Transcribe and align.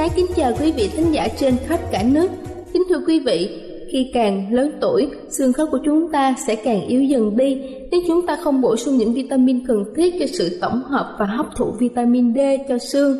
Ái 0.00 0.10
kính 0.16 0.26
chào 0.36 0.52
quý 0.60 0.72
vị 0.72 0.90
thính 0.96 1.12
giả 1.12 1.28
trên 1.28 1.56
khắp 1.66 1.80
cả 1.92 2.02
nước. 2.02 2.28
Kính 2.72 2.82
thưa 2.88 3.00
quý 3.06 3.20
vị, 3.20 3.60
khi 3.92 4.10
càng 4.14 4.54
lớn 4.54 4.72
tuổi, 4.80 5.08
xương 5.30 5.52
khớp 5.52 5.68
của 5.70 5.78
chúng 5.84 6.12
ta 6.12 6.34
sẽ 6.46 6.54
càng 6.54 6.86
yếu 6.86 7.02
dần 7.02 7.36
đi 7.36 7.62
nếu 7.90 8.00
chúng 8.08 8.26
ta 8.26 8.36
không 8.36 8.60
bổ 8.60 8.76
sung 8.76 8.96
những 8.96 9.12
vitamin 9.12 9.66
cần 9.66 9.84
thiết 9.96 10.14
cho 10.20 10.26
sự 10.32 10.58
tổng 10.60 10.82
hợp 10.82 11.16
và 11.18 11.26
hấp 11.26 11.46
thụ 11.56 11.72
vitamin 11.78 12.34
D 12.34 12.38
cho 12.68 12.78
xương 12.78 13.16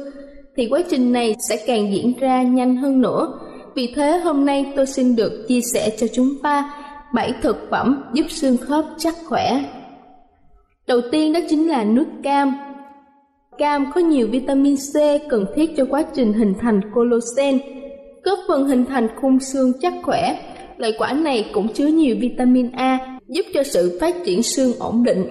thì 0.56 0.68
quá 0.70 0.82
trình 0.90 1.12
này 1.12 1.34
sẽ 1.48 1.64
càng 1.66 1.92
diễn 1.92 2.12
ra 2.20 2.42
nhanh 2.42 2.76
hơn 2.76 3.00
nữa. 3.00 3.38
Vì 3.74 3.92
thế 3.96 4.18
hôm 4.18 4.44
nay 4.44 4.72
tôi 4.76 4.86
xin 4.86 5.16
được 5.16 5.44
chia 5.48 5.60
sẻ 5.74 5.90
cho 5.98 6.06
chúng 6.12 6.28
ta 6.42 6.72
7 7.14 7.32
thực 7.42 7.56
phẩm 7.70 8.02
giúp 8.14 8.26
xương 8.28 8.56
khớp 8.56 8.84
chắc 8.98 9.14
khỏe. 9.26 9.64
Đầu 10.86 11.00
tiên 11.12 11.32
đó 11.32 11.40
chính 11.48 11.68
là 11.68 11.84
nước 11.84 12.06
cam. 12.22 12.69
Cam 13.60 13.93
có 13.94 14.00
nhiều 14.00 14.28
vitamin 14.31 14.76
C 14.76 14.94
cần 15.28 15.47
thiết 15.54 15.71
cho 15.76 15.84
quá 15.91 16.04
trình 16.15 16.32
hình 16.32 16.54
thành 16.60 16.81
collagen, 16.94 17.59
góp 18.25 18.38
phần 18.48 18.69
hình 18.69 18.84
thành 18.87 19.09
khung 19.21 19.41
xương 19.41 19.72
chắc 19.81 19.93
khỏe. 20.03 20.38
Loại 20.76 20.93
quả 20.98 21.12
này 21.12 21.50
cũng 21.54 21.69
chứa 21.69 21.87
nhiều 21.87 22.16
vitamin 22.20 22.70
A 22.72 23.19
giúp 23.28 23.43
cho 23.54 23.62
sự 23.62 23.99
phát 24.00 24.15
triển 24.25 24.43
xương 24.43 24.72
ổn 24.78 25.03
định. 25.04 25.26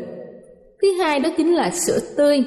Thứ 0.82 0.92
hai 0.92 1.20
đó 1.20 1.30
chính 1.38 1.56
là 1.56 1.72
sữa 1.72 2.00
tươi. 2.18 2.44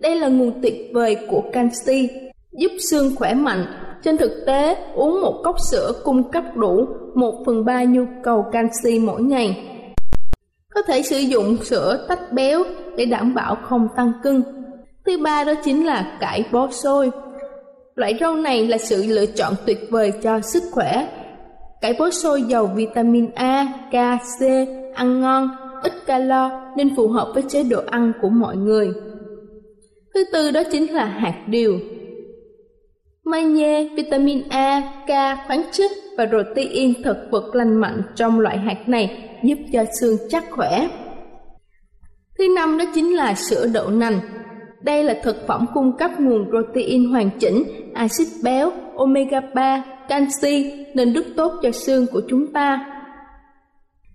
Đây 0.00 0.16
là 0.16 0.28
nguồn 0.28 0.62
tuyệt 0.62 0.90
vời 0.94 1.16
của 1.30 1.42
canxi, 1.52 2.08
giúp 2.52 2.72
xương 2.90 3.16
khỏe 3.16 3.34
mạnh. 3.34 3.66
Trên 4.04 4.16
thực 4.16 4.32
tế, 4.46 4.76
uống 4.94 5.20
một 5.20 5.40
cốc 5.44 5.56
sữa 5.70 5.92
cung 6.04 6.30
cấp 6.30 6.44
đủ 6.56 6.86
1 7.14 7.42
phần 7.46 7.64
3 7.64 7.84
nhu 7.84 8.04
cầu 8.22 8.44
canxi 8.52 8.98
mỗi 8.98 9.22
ngày. 9.22 9.68
Có 10.74 10.82
thể 10.82 11.02
sử 11.02 11.18
dụng 11.18 11.56
sữa 11.64 12.06
tách 12.08 12.32
béo 12.32 12.62
để 12.96 13.04
đảm 13.04 13.34
bảo 13.34 13.56
không 13.62 13.88
tăng 13.96 14.12
cân. 14.22 14.42
Thứ 15.06 15.18
ba 15.18 15.44
đó 15.44 15.54
chính 15.64 15.86
là 15.86 16.16
cải 16.20 16.44
bó 16.52 16.70
xôi. 16.70 17.10
Loại 17.94 18.16
rau 18.20 18.34
này 18.34 18.68
là 18.68 18.78
sự 18.78 19.04
lựa 19.06 19.26
chọn 19.26 19.54
tuyệt 19.66 19.78
vời 19.90 20.12
cho 20.22 20.40
sức 20.40 20.62
khỏe. 20.72 21.08
Cải 21.80 21.94
bó 21.98 22.10
xôi 22.10 22.42
giàu 22.42 22.66
vitamin 22.66 23.30
A, 23.34 23.66
K, 23.90 23.94
C, 24.38 24.42
ăn 24.94 25.20
ngon, 25.20 25.48
ít 25.82 25.92
calo 26.06 26.50
nên 26.76 26.96
phù 26.96 27.08
hợp 27.08 27.30
với 27.34 27.42
chế 27.48 27.62
độ 27.62 27.80
ăn 27.90 28.12
của 28.22 28.28
mọi 28.28 28.56
người. 28.56 28.92
Thứ 30.14 30.24
tư 30.32 30.50
đó 30.50 30.62
chính 30.72 30.92
là 30.92 31.04
hạt 31.04 31.44
điều. 31.46 31.78
Magie, 33.24 33.84
vitamin 33.84 34.42
A, 34.48 34.82
K, 35.06 35.10
khoáng 35.46 35.62
chất 35.72 35.90
và 36.18 36.26
protein 36.26 37.02
thực 37.02 37.16
vật 37.30 37.54
lành 37.54 37.74
mạnh 37.80 38.02
trong 38.14 38.40
loại 38.40 38.58
hạt 38.58 38.88
này 38.88 39.30
giúp 39.44 39.58
cho 39.72 39.84
xương 40.00 40.16
chắc 40.28 40.44
khỏe. 40.50 40.88
Thứ 42.38 42.44
năm 42.56 42.78
đó 42.78 42.84
chính 42.94 43.16
là 43.16 43.34
sữa 43.34 43.66
đậu 43.72 43.90
nành. 43.90 44.20
Đây 44.86 45.04
là 45.04 45.14
thực 45.22 45.46
phẩm 45.46 45.66
cung 45.74 45.96
cấp 45.96 46.10
nguồn 46.18 46.50
protein 46.50 47.10
hoàn 47.10 47.30
chỉnh, 47.38 47.64
axit 47.94 48.28
béo, 48.42 48.70
omega 48.96 49.40
3, 49.54 49.84
canxi 50.08 50.86
nên 50.94 51.12
rất 51.12 51.26
tốt 51.36 51.52
cho 51.62 51.70
xương 51.70 52.06
của 52.12 52.22
chúng 52.28 52.52
ta. 52.52 52.86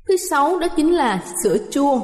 Thứ 0.07 0.17
sáu 0.29 0.59
đó 0.59 0.67
chính 0.75 0.93
là 0.93 1.23
sữa 1.43 1.57
chua. 1.71 1.99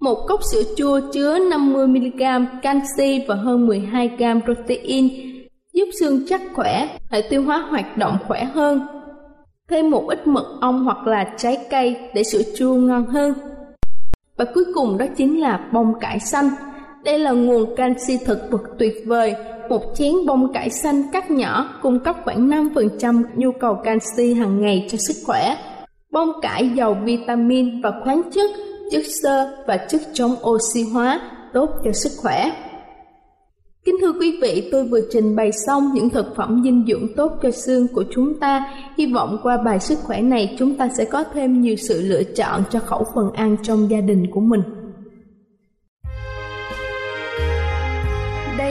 Một 0.00 0.18
cốc 0.28 0.40
sữa 0.52 0.62
chua 0.76 1.00
chứa 1.12 1.38
50mg 1.38 2.46
canxi 2.62 3.24
và 3.28 3.34
hơn 3.34 3.68
12g 3.68 4.40
protein 4.40 5.08
giúp 5.72 5.88
xương 6.00 6.20
chắc 6.28 6.40
khỏe, 6.54 6.98
hệ 7.10 7.22
tiêu 7.30 7.42
hóa 7.42 7.58
hoạt 7.58 7.96
động 7.96 8.18
khỏe 8.28 8.44
hơn. 8.44 8.86
Thêm 9.70 9.90
một 9.90 10.08
ít 10.08 10.26
mật 10.26 10.58
ong 10.60 10.84
hoặc 10.84 11.06
là 11.06 11.34
trái 11.36 11.58
cây 11.70 11.96
để 12.14 12.22
sữa 12.22 12.42
chua 12.56 12.74
ngon 12.74 13.06
hơn. 13.06 13.34
Và 14.36 14.44
cuối 14.54 14.64
cùng 14.74 14.98
đó 14.98 15.06
chính 15.16 15.40
là 15.40 15.68
bông 15.72 16.00
cải 16.00 16.20
xanh. 16.20 16.48
Đây 17.04 17.18
là 17.18 17.30
nguồn 17.30 17.76
canxi 17.76 18.18
thực 18.24 18.38
vật 18.50 18.62
tuyệt 18.78 18.94
vời. 19.06 19.34
Một 19.68 19.82
chén 19.94 20.12
bông 20.26 20.52
cải 20.52 20.70
xanh 20.70 21.02
cắt 21.12 21.30
nhỏ 21.30 21.68
cung 21.82 22.00
cấp 22.00 22.16
khoảng 22.24 22.48
5% 22.48 23.22
nhu 23.36 23.52
cầu 23.52 23.74
canxi 23.84 24.34
hàng 24.34 24.60
ngày 24.60 24.86
cho 24.90 24.98
sức 24.98 25.16
khỏe. 25.26 25.56
Bông 26.10 26.32
cải 26.42 26.68
giàu 26.68 26.96
vitamin 27.04 27.82
và 27.82 27.92
khoáng 28.04 28.22
chất, 28.34 28.50
chất 28.90 29.02
xơ 29.22 29.64
và 29.66 29.76
chất 29.76 30.00
chống 30.12 30.36
oxy 30.42 30.82
hóa 30.82 31.20
tốt 31.52 31.70
cho 31.84 31.92
sức 31.92 32.10
khỏe. 32.22 32.52
Kính 33.84 33.96
thưa 34.00 34.12
quý 34.20 34.38
vị, 34.42 34.68
tôi 34.72 34.84
vừa 34.84 35.00
trình 35.10 35.36
bày 35.36 35.52
xong 35.52 35.90
những 35.94 36.10
thực 36.10 36.36
phẩm 36.36 36.60
dinh 36.64 36.84
dưỡng 36.88 37.14
tốt 37.16 37.32
cho 37.42 37.50
xương 37.50 37.88
của 37.94 38.04
chúng 38.14 38.40
ta. 38.40 38.64
Hy 38.98 39.12
vọng 39.12 39.38
qua 39.42 39.56
bài 39.64 39.80
sức 39.80 39.98
khỏe 40.02 40.20
này 40.20 40.56
chúng 40.58 40.76
ta 40.76 40.88
sẽ 40.98 41.04
có 41.04 41.24
thêm 41.34 41.60
nhiều 41.60 41.76
sự 41.76 42.02
lựa 42.02 42.22
chọn 42.22 42.62
cho 42.70 42.80
khẩu 42.80 43.04
phần 43.14 43.32
ăn 43.32 43.56
trong 43.62 43.90
gia 43.90 44.00
đình 44.00 44.26
của 44.30 44.40
mình. 44.40 44.62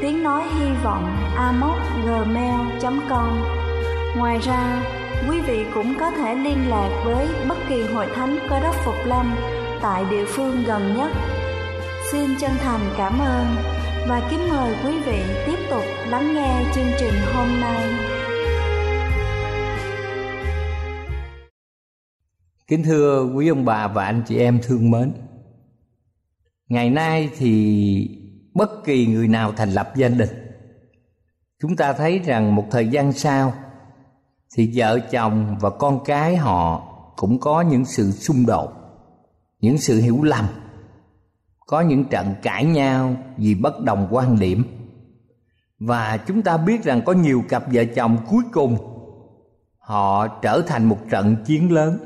tiếng 0.00 0.22
nói 0.22 0.42
hy 0.58 0.66
vọng 0.84 1.16
amoc@gmail.com. 1.36 3.28
Ngoài 4.16 4.38
ra, 4.38 4.82
quý 5.30 5.40
vị 5.40 5.64
cũng 5.74 5.94
có 6.00 6.10
thể 6.10 6.34
liên 6.34 6.68
lạc 6.68 7.02
với 7.04 7.28
bất 7.48 7.58
kỳ 7.68 7.82
hội 7.82 8.06
thánh 8.14 8.38
cơ 8.48 8.60
đốc 8.60 8.74
Phục 8.84 8.94
Lâm 9.06 9.34
tại 9.82 10.04
địa 10.10 10.24
phương 10.24 10.64
gần 10.66 10.96
nhất. 10.96 11.10
Xin 12.12 12.30
chân 12.40 12.50
thành 12.58 12.80
cảm 12.96 13.18
ơn 13.18 13.46
và 14.08 14.28
kính 14.30 14.48
mời 14.48 14.74
quý 14.84 15.00
vị 15.06 15.22
tiếp 15.46 15.58
tục 15.70 15.84
lắng 16.08 16.34
nghe 16.34 16.64
chương 16.74 16.90
trình 16.98 17.14
hôm 17.34 17.60
nay. 17.60 17.92
Kính 22.68 22.82
thưa 22.82 23.24
quý 23.34 23.48
ông 23.48 23.64
bà 23.64 23.88
và 23.88 24.04
anh 24.04 24.22
chị 24.26 24.38
em 24.38 24.60
thương 24.62 24.90
mến 24.90 25.12
Ngày 26.68 26.90
nay 26.90 27.30
thì 27.38 28.25
bất 28.56 28.84
kỳ 28.84 29.06
người 29.06 29.28
nào 29.28 29.52
thành 29.52 29.70
lập 29.70 29.92
gia 29.96 30.08
đình. 30.08 30.28
Chúng 31.60 31.76
ta 31.76 31.92
thấy 31.92 32.18
rằng 32.18 32.54
một 32.54 32.64
thời 32.70 32.88
gian 32.88 33.12
sau, 33.12 33.52
thì 34.56 34.72
vợ 34.74 34.98
chồng 35.10 35.56
và 35.60 35.70
con 35.70 36.04
cái 36.04 36.36
họ 36.36 36.82
cũng 37.16 37.40
có 37.40 37.60
những 37.60 37.84
sự 37.84 38.10
xung 38.10 38.46
đột, 38.46 38.72
những 39.60 39.78
sự 39.78 40.00
hiểu 40.00 40.22
lầm, 40.22 40.44
có 41.66 41.80
những 41.80 42.04
trận 42.04 42.34
cãi 42.42 42.64
nhau 42.64 43.16
vì 43.36 43.54
bất 43.54 43.80
đồng 43.80 44.08
quan 44.10 44.38
điểm. 44.38 44.64
Và 45.78 46.16
chúng 46.16 46.42
ta 46.42 46.56
biết 46.56 46.84
rằng 46.84 47.02
có 47.04 47.12
nhiều 47.12 47.42
cặp 47.48 47.64
vợ 47.72 47.84
chồng 47.84 48.16
cuối 48.28 48.42
cùng 48.52 48.76
họ 49.78 50.28
trở 50.28 50.62
thành 50.66 50.84
một 50.84 50.98
trận 51.10 51.36
chiến 51.46 51.72
lớn. 51.72 51.98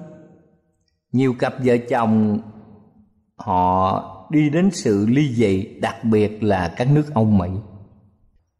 Nhiều 1.12 1.34
cặp 1.38 1.54
vợ 1.64 1.76
chồng 1.88 2.40
họ 3.36 4.19
đi 4.30 4.50
đến 4.50 4.70
sự 4.70 5.06
ly 5.06 5.34
dị 5.34 5.78
đặc 5.80 6.04
biệt 6.04 6.42
là 6.42 6.74
các 6.76 6.90
nước 6.90 7.14
Âu 7.14 7.24
Mỹ. 7.24 7.48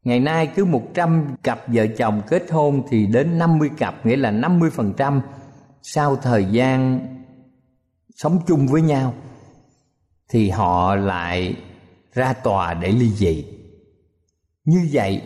Ngày 0.05 0.20
nay 0.20 0.46
cứ 0.56 0.64
100 0.64 1.37
cặp 1.43 1.61
vợ 1.67 1.87
chồng 1.87 2.22
kết 2.28 2.50
hôn 2.50 2.82
thì 2.90 3.06
đến 3.06 3.38
50 3.38 3.70
cặp 3.78 4.06
nghĩa 4.06 4.17
là 4.17 4.32
50% 4.32 5.20
sau 5.82 6.17
thời 6.17 6.44
gian 6.44 7.00
sống 8.17 8.38
chung 8.46 8.67
với 8.67 8.82
nhau 8.82 9.14
thì 10.28 10.50
họ 10.50 10.94
lại 10.94 11.56
ra 12.12 12.32
tòa 12.32 12.75
để 12.75 12.93
ly 12.93 13.11
dị. 13.11 13.44
Như 14.64 14.88
vậy 14.93 15.23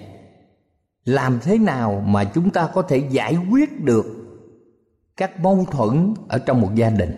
làm 1.05 1.38
thế 1.43 1.58
nào 1.58 2.05
mà 2.06 2.25
chúng 2.25 2.50
ta 2.50 2.69
có 2.75 2.82
thể 2.82 2.97
giải 3.11 3.37
quyết 3.50 3.81
được 3.85 4.06
các 5.17 5.40
mâu 5.40 5.67
thuẫn 5.70 6.14
ở 6.29 6.38
trong 6.38 6.61
một 6.61 6.75
gia 6.75 6.90
đình? 6.90 7.17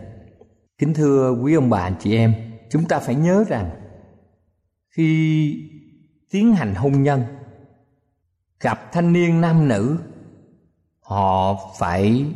Kính 0.78 0.94
thưa 0.94 1.30
quý 1.42 1.54
ông 1.54 1.70
bà 1.70 1.80
anh 1.80 1.94
chị 2.00 2.16
em, 2.16 2.34
chúng 2.70 2.84
ta 2.84 2.98
phải 2.98 3.14
nhớ 3.14 3.44
rằng, 3.48 3.70
khi 4.88 5.70
tiến 6.30 6.54
hành 6.54 6.74
hôn 6.74 7.02
nhân, 7.02 7.22
gặp 8.60 8.92
thanh 8.92 9.12
niên 9.12 9.40
nam 9.40 9.68
nữ, 9.68 9.98
họ 11.00 11.56
phải 11.78 12.26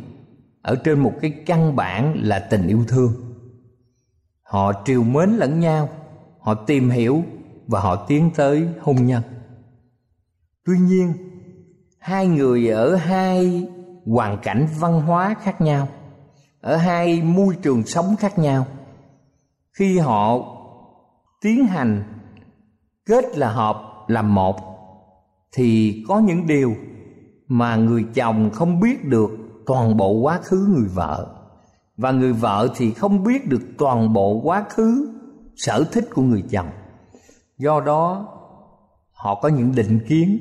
ở 0.61 0.75
trên 0.83 0.99
một 0.99 1.13
cái 1.21 1.31
căn 1.45 1.75
bản 1.75 2.17
là 2.21 2.39
tình 2.39 2.67
yêu 2.67 2.85
thương. 2.87 3.13
Họ 4.41 4.73
triều 4.85 5.03
mến 5.03 5.29
lẫn 5.29 5.59
nhau, 5.59 5.89
họ 6.39 6.53
tìm 6.53 6.89
hiểu 6.89 7.23
và 7.67 7.79
họ 7.79 8.05
tiến 8.07 8.31
tới 8.35 8.67
hôn 8.81 9.05
nhân. 9.05 9.23
Tuy 10.65 10.79
nhiên, 10.79 11.13
hai 11.99 12.27
người 12.27 12.69
ở 12.69 12.95
hai 12.95 13.67
hoàn 14.05 14.37
cảnh 14.43 14.67
văn 14.79 15.01
hóa 15.01 15.35
khác 15.43 15.61
nhau, 15.61 15.87
ở 16.61 16.75
hai 16.75 17.21
môi 17.21 17.55
trường 17.61 17.85
sống 17.85 18.15
khác 18.19 18.39
nhau 18.39 18.65
khi 19.73 19.99
họ 19.99 20.39
tiến 21.41 21.65
hành 21.65 22.03
kết 23.05 23.37
là 23.37 23.51
hợp 23.51 23.75
làm 24.07 24.35
một, 24.35 24.55
thì 25.51 26.03
có 26.07 26.19
những 26.19 26.47
điều 26.47 26.75
mà 27.47 27.75
người 27.75 28.05
chồng 28.13 28.49
không 28.53 28.79
biết 28.79 29.05
được 29.05 29.29
toàn 29.65 29.97
bộ 29.97 30.11
quá 30.11 30.39
khứ 30.43 30.67
người 30.77 30.89
vợ. 30.93 31.35
Và 31.97 32.11
người 32.11 32.33
vợ 32.33 32.69
thì 32.75 32.91
không 32.93 33.23
biết 33.23 33.47
được 33.47 33.61
toàn 33.77 34.13
bộ 34.13 34.41
quá 34.43 34.65
khứ 34.69 35.13
sở 35.55 35.83
thích 35.91 36.05
của 36.13 36.21
người 36.21 36.43
chồng. 36.49 36.69
Do 37.57 37.79
đó, 37.79 38.27
họ 39.11 39.35
có 39.35 39.49
những 39.49 39.75
định 39.75 39.99
kiến, 40.07 40.37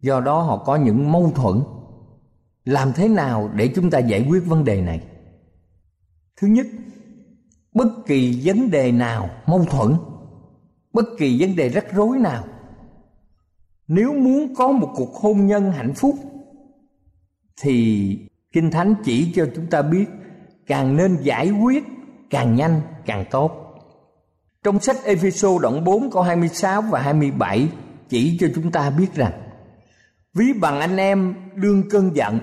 do 0.00 0.20
đó 0.20 0.42
họ 0.42 0.56
có 0.56 0.76
những 0.76 1.12
mâu 1.12 1.32
thuẫn. 1.34 1.62
Làm 2.64 2.92
thế 2.92 3.08
nào 3.08 3.50
để 3.54 3.72
chúng 3.74 3.90
ta 3.90 3.98
giải 3.98 4.26
quyết 4.28 4.40
vấn 4.46 4.64
đề 4.64 4.80
này? 4.80 5.06
Thứ 6.40 6.46
nhất 6.46 6.66
bất 7.74 7.88
kỳ 8.06 8.40
vấn 8.44 8.70
đề 8.70 8.92
nào 8.92 9.30
mâu 9.46 9.64
thuẫn, 9.64 9.94
bất 10.92 11.04
kỳ 11.18 11.40
vấn 11.40 11.56
đề 11.56 11.68
rắc 11.68 11.84
rối 11.92 12.18
nào, 12.18 12.44
nếu 13.88 14.12
muốn 14.12 14.54
có 14.54 14.72
một 14.72 14.92
cuộc 14.96 15.14
hôn 15.14 15.46
nhân 15.46 15.72
hạnh 15.72 15.94
phúc, 15.94 16.14
thì 17.62 18.18
kinh 18.52 18.70
thánh 18.70 18.94
chỉ 19.04 19.32
cho 19.34 19.46
chúng 19.54 19.66
ta 19.66 19.82
biết 19.82 20.06
càng 20.66 20.96
nên 20.96 21.18
giải 21.22 21.50
quyết 21.50 21.84
càng 22.30 22.54
nhanh, 22.54 22.80
càng 23.06 23.24
tốt. 23.30 23.52
Trong 24.62 24.80
sách 24.80 24.96
Epheso 25.04 25.48
đoạn 25.62 25.84
4 25.84 26.10
câu 26.10 26.22
26 26.22 26.82
và 26.82 27.00
27 27.00 27.68
chỉ 28.08 28.38
cho 28.40 28.46
chúng 28.54 28.72
ta 28.72 28.90
biết 28.90 29.14
rằng, 29.14 29.32
ví 30.34 30.52
bằng 30.52 30.80
anh 30.80 30.96
em 30.96 31.34
đương 31.54 31.82
cơn 31.90 32.16
giận 32.16 32.38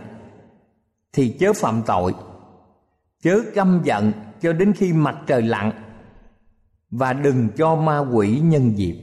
thì 1.14 1.36
chớ 1.40 1.54
phạm 1.54 1.82
tội, 1.86 2.14
chớ 3.24 3.40
căm 3.56 3.82
giận 3.84 4.12
cho 4.42 4.54
đến 4.54 4.74
khi 4.74 4.94
mặt 4.94 5.18
trời 5.28 5.42
lặn. 5.42 5.72
Và 6.92 7.14
đừng 7.14 7.50
cho 7.58 7.76
ma 7.76 8.00
quỷ 8.00 8.40
nhân 8.40 8.78
dịp. 8.78 8.98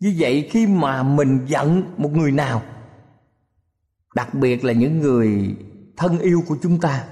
Như 0.00 0.14
vậy 0.18 0.48
khi 0.50 0.66
mà 0.66 1.02
mình 1.02 1.40
giận 1.46 1.82
một 1.96 2.12
người 2.12 2.32
nào, 2.32 2.62
đặc 4.14 4.34
biệt 4.34 4.64
là 4.64 4.72
những 4.72 4.98
người 5.00 5.56
thân 5.96 6.18
yêu 6.18 6.42
của 6.48 6.56
chúng 6.62 6.80
ta, 6.80 7.04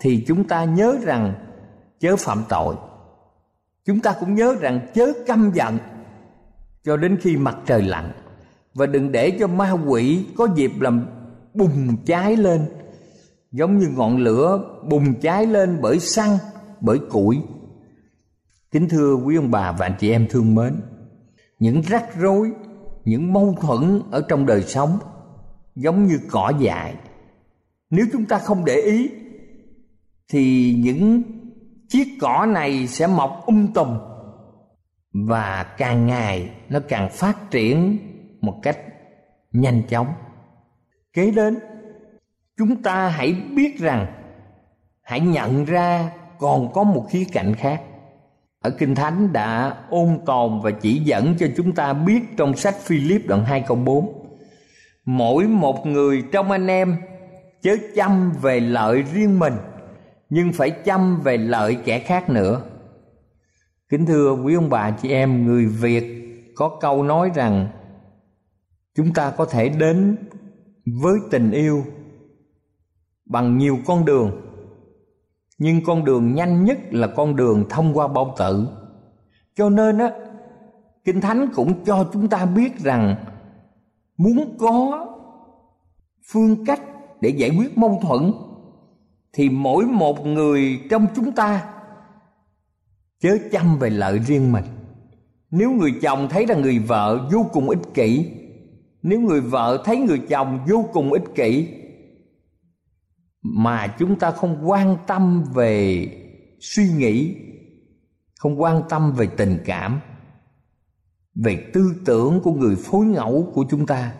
thì 0.00 0.24
chúng 0.26 0.48
ta 0.48 0.64
nhớ 0.64 0.96
rằng 1.02 1.34
chớ 2.00 2.16
phạm 2.16 2.42
tội. 2.48 2.76
Chúng 3.84 4.00
ta 4.00 4.14
cũng 4.20 4.34
nhớ 4.34 4.54
rằng 4.60 4.86
chớ 4.94 5.12
căm 5.26 5.50
giận 5.54 5.78
cho 6.84 6.96
đến 6.96 7.18
khi 7.20 7.36
mặt 7.36 7.56
trời 7.66 7.82
lặn. 7.82 8.12
Và 8.74 8.86
đừng 8.86 9.12
để 9.12 9.36
cho 9.40 9.46
ma 9.46 9.70
quỷ 9.72 10.26
có 10.36 10.48
dịp 10.54 10.72
làm 10.80 11.06
bùng 11.54 11.96
cháy 12.06 12.36
lên 12.36 12.66
giống 13.52 13.78
như 13.78 13.88
ngọn 13.88 14.16
lửa 14.16 14.78
bùng 14.88 15.20
cháy 15.20 15.46
lên 15.46 15.78
bởi 15.82 16.00
xăng, 16.00 16.38
bởi 16.80 16.98
củi. 17.10 17.38
Kính 18.70 18.88
thưa 18.88 19.14
quý 19.14 19.36
ông 19.36 19.50
bà 19.50 19.72
và 19.72 19.86
anh 19.86 19.96
chị 19.98 20.10
em 20.10 20.26
thương 20.30 20.54
mến, 20.54 20.80
những 21.58 21.82
rắc 21.82 22.16
rối, 22.18 22.52
những 23.04 23.32
mâu 23.32 23.56
thuẫn 23.60 24.02
ở 24.10 24.22
trong 24.28 24.46
đời 24.46 24.62
sống 24.62 24.98
giống 25.74 26.06
như 26.06 26.20
cỏ 26.30 26.52
dại. 26.60 26.94
Nếu 27.90 28.06
chúng 28.12 28.24
ta 28.24 28.38
không 28.38 28.64
để 28.64 28.74
ý, 28.74 29.10
thì 30.28 30.74
những 30.84 31.22
chiếc 31.88 32.08
cỏ 32.20 32.46
này 32.48 32.86
sẽ 32.86 33.06
mọc 33.06 33.42
um 33.46 33.72
tùm 33.74 33.98
và 35.12 35.74
càng 35.78 36.06
ngày 36.06 36.50
nó 36.68 36.80
càng 36.88 37.10
phát 37.12 37.50
triển 37.50 37.98
một 38.40 38.60
cách 38.62 38.78
nhanh 39.52 39.82
chóng. 39.88 40.06
Kế 41.12 41.30
đến 41.30 41.58
chúng 42.60 42.82
ta 42.82 43.08
hãy 43.08 43.32
biết 43.32 43.78
rằng, 43.78 44.06
hãy 45.02 45.20
nhận 45.20 45.64
ra 45.64 46.10
còn 46.38 46.72
có 46.72 46.84
một 46.84 47.06
khía 47.10 47.24
cạnh 47.32 47.54
khác. 47.54 47.82
Ở 48.62 48.70
kinh 48.70 48.94
thánh 48.94 49.32
đã 49.32 49.76
ôn 49.90 50.18
tồn 50.26 50.60
và 50.62 50.70
chỉ 50.70 50.98
dẫn 50.98 51.34
cho 51.38 51.46
chúng 51.56 51.72
ta 51.72 51.92
biết 51.92 52.20
trong 52.36 52.56
sách 52.56 52.74
Philip 52.80 53.26
đoạn 53.26 53.44
2 53.44 53.64
câu 53.66 53.76
4 53.76 54.12
mỗi 55.04 55.46
một 55.46 55.86
người 55.86 56.24
trong 56.32 56.50
anh 56.50 56.66
em 56.66 56.96
chớ 57.62 57.76
chăm 57.94 58.32
về 58.42 58.60
lợi 58.60 59.02
riêng 59.02 59.38
mình, 59.38 59.54
nhưng 60.30 60.52
phải 60.52 60.70
chăm 60.70 61.20
về 61.20 61.36
lợi 61.36 61.76
kẻ 61.84 61.98
khác 61.98 62.30
nữa. 62.30 62.62
Kính 63.88 64.06
thưa 64.06 64.32
quý 64.32 64.54
ông 64.54 64.70
bà 64.70 64.90
chị 64.90 65.10
em, 65.10 65.46
người 65.46 65.66
việt 65.66 66.04
có 66.54 66.78
câu 66.80 67.02
nói 67.02 67.30
rằng, 67.34 67.68
chúng 68.96 69.14
ta 69.14 69.30
có 69.30 69.44
thể 69.44 69.68
đến 69.68 70.16
với 70.86 71.14
tình 71.30 71.50
yêu 71.50 71.84
bằng 73.30 73.58
nhiều 73.58 73.78
con 73.86 74.04
đường. 74.04 74.30
Nhưng 75.58 75.84
con 75.84 76.04
đường 76.04 76.34
nhanh 76.34 76.64
nhất 76.64 76.78
là 76.90 77.06
con 77.06 77.36
đường 77.36 77.64
thông 77.70 77.98
qua 77.98 78.08
bao 78.08 78.34
tử. 78.38 78.68
Cho 79.56 79.68
nên 79.68 79.98
á, 79.98 80.10
kinh 81.04 81.20
thánh 81.20 81.48
cũng 81.54 81.84
cho 81.84 82.08
chúng 82.12 82.28
ta 82.28 82.46
biết 82.46 82.78
rằng 82.78 83.16
muốn 84.16 84.56
có 84.58 85.06
phương 86.32 86.64
cách 86.64 86.80
để 87.20 87.28
giải 87.28 87.50
quyết 87.58 87.78
mâu 87.78 88.00
thuẫn, 88.02 88.32
thì 89.32 89.48
mỗi 89.48 89.84
một 89.84 90.26
người 90.26 90.80
trong 90.90 91.06
chúng 91.14 91.32
ta 91.32 91.68
chớ 93.20 93.38
chăm 93.52 93.78
về 93.78 93.90
lợi 93.90 94.18
riêng 94.18 94.52
mình. 94.52 94.64
Nếu 95.50 95.70
người 95.70 95.94
chồng 96.02 96.28
thấy 96.30 96.46
rằng 96.46 96.62
người 96.62 96.78
vợ 96.78 97.28
vô 97.32 97.46
cùng 97.52 97.68
ích 97.68 97.94
kỷ, 97.94 98.30
nếu 99.02 99.20
người 99.20 99.40
vợ 99.40 99.82
thấy 99.84 99.96
người 99.96 100.18
chồng 100.18 100.58
vô 100.68 100.84
cùng 100.92 101.12
ích 101.12 101.34
kỷ 101.34 101.68
mà 103.42 103.94
chúng 103.98 104.18
ta 104.18 104.30
không 104.30 104.70
quan 104.70 104.96
tâm 105.06 105.44
về 105.54 106.06
suy 106.60 106.88
nghĩ, 106.88 107.36
không 108.38 108.62
quan 108.62 108.82
tâm 108.88 109.12
về 109.12 109.26
tình 109.36 109.58
cảm, 109.64 110.00
về 111.34 111.70
tư 111.72 111.94
tưởng 112.04 112.40
của 112.40 112.52
người 112.52 112.76
phối 112.76 113.06
ngẫu 113.06 113.50
của 113.54 113.64
chúng 113.70 113.86
ta, 113.86 114.12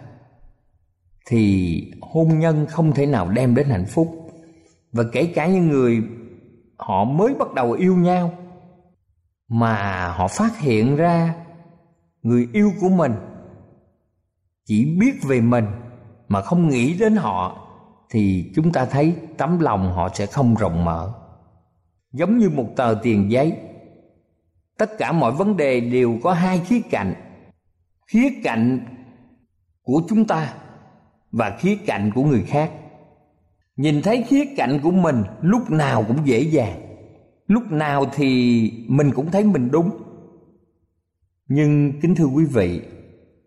thì 1.26 1.84
hôn 2.00 2.38
nhân 2.38 2.66
không 2.66 2.92
thể 2.92 3.06
nào 3.06 3.30
đem 3.30 3.54
đến 3.54 3.68
hạnh 3.68 3.86
phúc. 3.86 4.08
Và 4.92 5.04
kể 5.12 5.32
cả 5.34 5.46
những 5.46 5.68
người 5.68 6.02
họ 6.76 7.04
mới 7.04 7.34
bắt 7.34 7.54
đầu 7.54 7.72
yêu 7.72 7.96
nhau, 7.96 8.34
mà 9.48 10.08
họ 10.08 10.28
phát 10.28 10.58
hiện 10.58 10.96
ra 10.96 11.34
người 12.22 12.48
yêu 12.52 12.72
của 12.80 12.88
mình 12.88 13.12
chỉ 14.64 14.96
biết 15.00 15.12
về 15.22 15.40
mình 15.40 15.64
mà 16.28 16.42
không 16.42 16.68
nghĩ 16.68 16.98
đến 16.98 17.16
họ 17.16 17.66
thì 18.10 18.52
chúng 18.54 18.72
ta 18.72 18.84
thấy 18.84 19.14
tấm 19.36 19.58
lòng 19.60 19.92
họ 19.92 20.08
sẽ 20.14 20.26
không 20.26 20.54
rộng 20.54 20.84
mở. 20.84 21.12
Giống 22.12 22.38
như 22.38 22.50
một 22.50 22.66
tờ 22.76 22.98
tiền 23.02 23.30
giấy, 23.30 23.56
tất 24.78 24.90
cả 24.98 25.12
mọi 25.12 25.32
vấn 25.32 25.56
đề 25.56 25.80
đều 25.80 26.18
có 26.22 26.32
hai 26.32 26.58
khía 26.58 26.80
cạnh. 26.90 27.14
Khía 28.06 28.28
cạnh 28.44 28.80
của 29.82 30.02
chúng 30.08 30.24
ta 30.24 30.54
và 31.32 31.56
khía 31.58 31.76
cạnh 31.86 32.10
của 32.14 32.24
người 32.24 32.42
khác. 32.42 32.72
Nhìn 33.76 34.02
thấy 34.02 34.24
khía 34.28 34.44
cạnh 34.56 34.80
của 34.82 34.90
mình, 34.90 35.22
lúc 35.42 35.70
nào 35.70 36.04
cũng 36.08 36.18
dễ 36.24 36.40
dàng. 36.40 36.80
Lúc 37.46 37.72
nào 37.72 38.06
thì 38.14 38.72
mình 38.88 39.10
cũng 39.14 39.30
thấy 39.30 39.44
mình 39.44 39.70
đúng. 39.70 39.90
Nhưng 41.48 42.00
kính 42.00 42.14
thưa 42.14 42.24
quý 42.24 42.44
vị, 42.44 42.80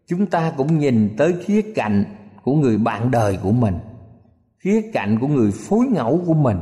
chúng 0.08 0.26
ta 0.26 0.54
cũng 0.58 0.80
nhìn 0.80 1.16
tới 1.18 1.36
khía 1.46 1.62
cạnh 1.76 2.06
của 2.44 2.56
người 2.56 2.78
bạn 2.78 3.12
đời 3.12 3.38
của 3.44 3.52
mình 3.52 3.76
khía 4.64 4.82
cạnh 4.94 5.20
của 5.20 5.28
người 5.28 5.52
phối 5.52 5.86
ngẫu 5.86 6.24
của 6.26 6.34
mình 6.34 6.58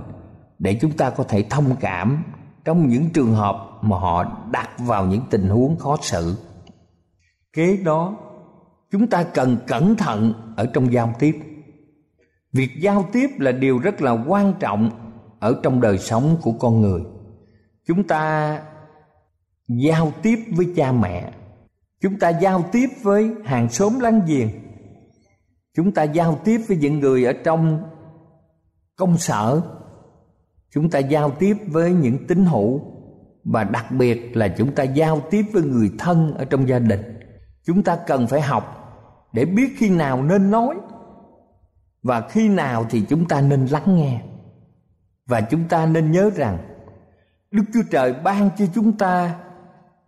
để 0.59 0.77
chúng 0.81 0.91
ta 0.91 1.09
có 1.09 1.23
thể 1.23 1.45
thông 1.49 1.75
cảm 1.79 2.23
trong 2.65 2.89
những 2.89 3.09
trường 3.09 3.33
hợp 3.33 3.67
mà 3.81 3.97
họ 3.97 4.47
đặt 4.51 4.69
vào 4.79 5.05
những 5.05 5.21
tình 5.29 5.49
huống 5.49 5.77
khó 5.77 5.97
xử. 6.01 6.35
Kế 7.53 7.77
đó, 7.77 8.17
chúng 8.91 9.07
ta 9.07 9.23
cần 9.23 9.57
cẩn 9.67 9.95
thận 9.95 10.33
ở 10.57 10.65
trong 10.73 10.93
giao 10.93 11.13
tiếp. 11.19 11.39
Việc 12.53 12.69
giao 12.81 13.05
tiếp 13.11 13.29
là 13.39 13.51
điều 13.51 13.79
rất 13.79 14.01
là 14.01 14.11
quan 14.11 14.53
trọng 14.59 14.89
ở 15.39 15.59
trong 15.63 15.81
đời 15.81 15.97
sống 15.97 16.37
của 16.41 16.51
con 16.51 16.81
người. 16.81 17.01
Chúng 17.87 18.03
ta 18.03 18.59
giao 19.67 20.11
tiếp 20.21 20.39
với 20.51 20.73
cha 20.75 20.91
mẹ, 20.91 21.31
chúng 22.01 22.19
ta 22.19 22.29
giao 22.29 22.63
tiếp 22.71 22.87
với 23.01 23.31
hàng 23.45 23.69
xóm 23.69 23.99
láng 23.99 24.21
giềng, 24.27 24.49
chúng 25.75 25.91
ta 25.91 26.03
giao 26.03 26.39
tiếp 26.43 26.61
với 26.67 26.77
những 26.77 26.99
người 26.99 27.25
ở 27.25 27.33
trong 27.43 27.90
công 28.95 29.17
sở. 29.17 29.61
Chúng 30.73 30.89
ta 30.89 30.99
giao 30.99 31.31
tiếp 31.31 31.57
với 31.67 31.93
những 31.93 32.27
tín 32.27 32.45
hữu 32.45 32.81
và 33.43 33.63
đặc 33.63 33.91
biệt 33.91 34.37
là 34.37 34.47
chúng 34.47 34.75
ta 34.75 34.83
giao 34.83 35.21
tiếp 35.29 35.45
với 35.53 35.63
người 35.63 35.91
thân 35.99 36.33
ở 36.33 36.45
trong 36.45 36.67
gia 36.67 36.79
đình. 36.79 37.19
Chúng 37.65 37.83
ta 37.83 37.95
cần 38.07 38.27
phải 38.27 38.41
học 38.41 38.77
để 39.33 39.45
biết 39.45 39.73
khi 39.77 39.89
nào 39.89 40.23
nên 40.23 40.51
nói 40.51 40.75
và 42.03 42.21
khi 42.21 42.49
nào 42.49 42.85
thì 42.89 43.01
chúng 43.09 43.27
ta 43.27 43.41
nên 43.41 43.65
lắng 43.65 43.95
nghe. 43.95 44.21
Và 45.27 45.41
chúng 45.41 45.63
ta 45.69 45.85
nên 45.85 46.11
nhớ 46.11 46.29
rằng 46.35 46.57
đức 47.51 47.63
chúa 47.73 47.81
trời 47.91 48.13
ban 48.13 48.49
cho 48.57 48.65
chúng 48.75 48.97
ta 48.97 49.35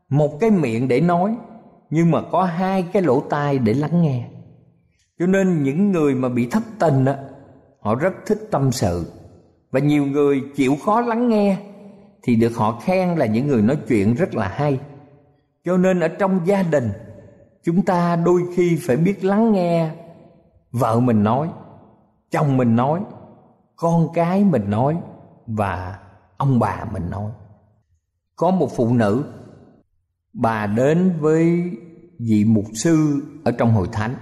một 0.10 0.38
cái 0.40 0.52
miệng 0.52 0.88
để 0.88 1.02
nói, 1.02 1.38
nhưng 1.90 2.12
mà 2.12 2.20
có 2.32 2.44
hai 2.44 2.84
cái 2.94 3.02
lỗ 3.02 3.20
tai 3.30 3.60
để 3.60 3.74
lắng 3.74 4.02
nghe. 4.02 4.28
Cho 5.20 5.25
nên 5.25 5.63
những 5.63 5.92
người 5.92 6.16
mà 6.16 6.30
bị 6.30 6.48
thất 6.52 6.63
tình 6.80 7.06
á 7.06 7.18
họ 7.84 7.96
rất 7.96 8.13
thích 8.25 8.48
tâm 8.52 8.72
sự. 8.72 9.12
Và 9.72 9.80
nhiều 9.80 10.06
người 10.06 10.44
chịu 10.56 10.75
khó 10.86 11.02
lắng 11.02 11.30
nghe, 11.30 11.58
thì 12.22 12.36
được 12.36 12.56
họ 12.56 12.80
khen 12.80 13.16
là 13.16 13.25
những 13.25 13.48
người 13.48 13.62
nói 13.62 13.78
chuyện 13.88 14.16
rất 14.16 14.36
là 14.36 14.48
hay. 14.48 14.80
Cho 15.66 15.78
nên 15.78 16.00
ở 16.00 16.08
trong 16.08 16.40
gia 16.46 16.63
đình, 16.63 16.92
chúng 17.63 17.82
ta 17.82 18.16
đôi 18.16 18.42
khi 18.56 18.78
phải 18.82 18.98
biết 18.98 19.24
lắng 19.24 19.52
nghe 19.52 19.92
vợ 20.72 21.00
mình 21.00 21.24
nói, 21.24 21.50
chồng 22.32 22.58
mình 22.58 22.75
nói, 22.75 23.02
con 23.75 24.08
cái 24.13 24.44
mình 24.44 24.70
nói 24.70 24.98
và 25.48 26.00
ông 26.38 26.60
bà 26.60 26.86
mình 26.94 27.10
nói. 27.10 27.32
Có 28.36 28.52
một 28.52 28.70
phụ 28.75 28.94
nữ, 28.94 29.25
bà 30.34 30.68
đến 30.68 31.13
với 31.20 31.72
vị 32.20 32.46
mục 32.46 32.66
sư 32.74 33.24
ở 33.44 33.52
trong 33.52 33.72
hội 33.72 33.88
thánh. 33.92 34.16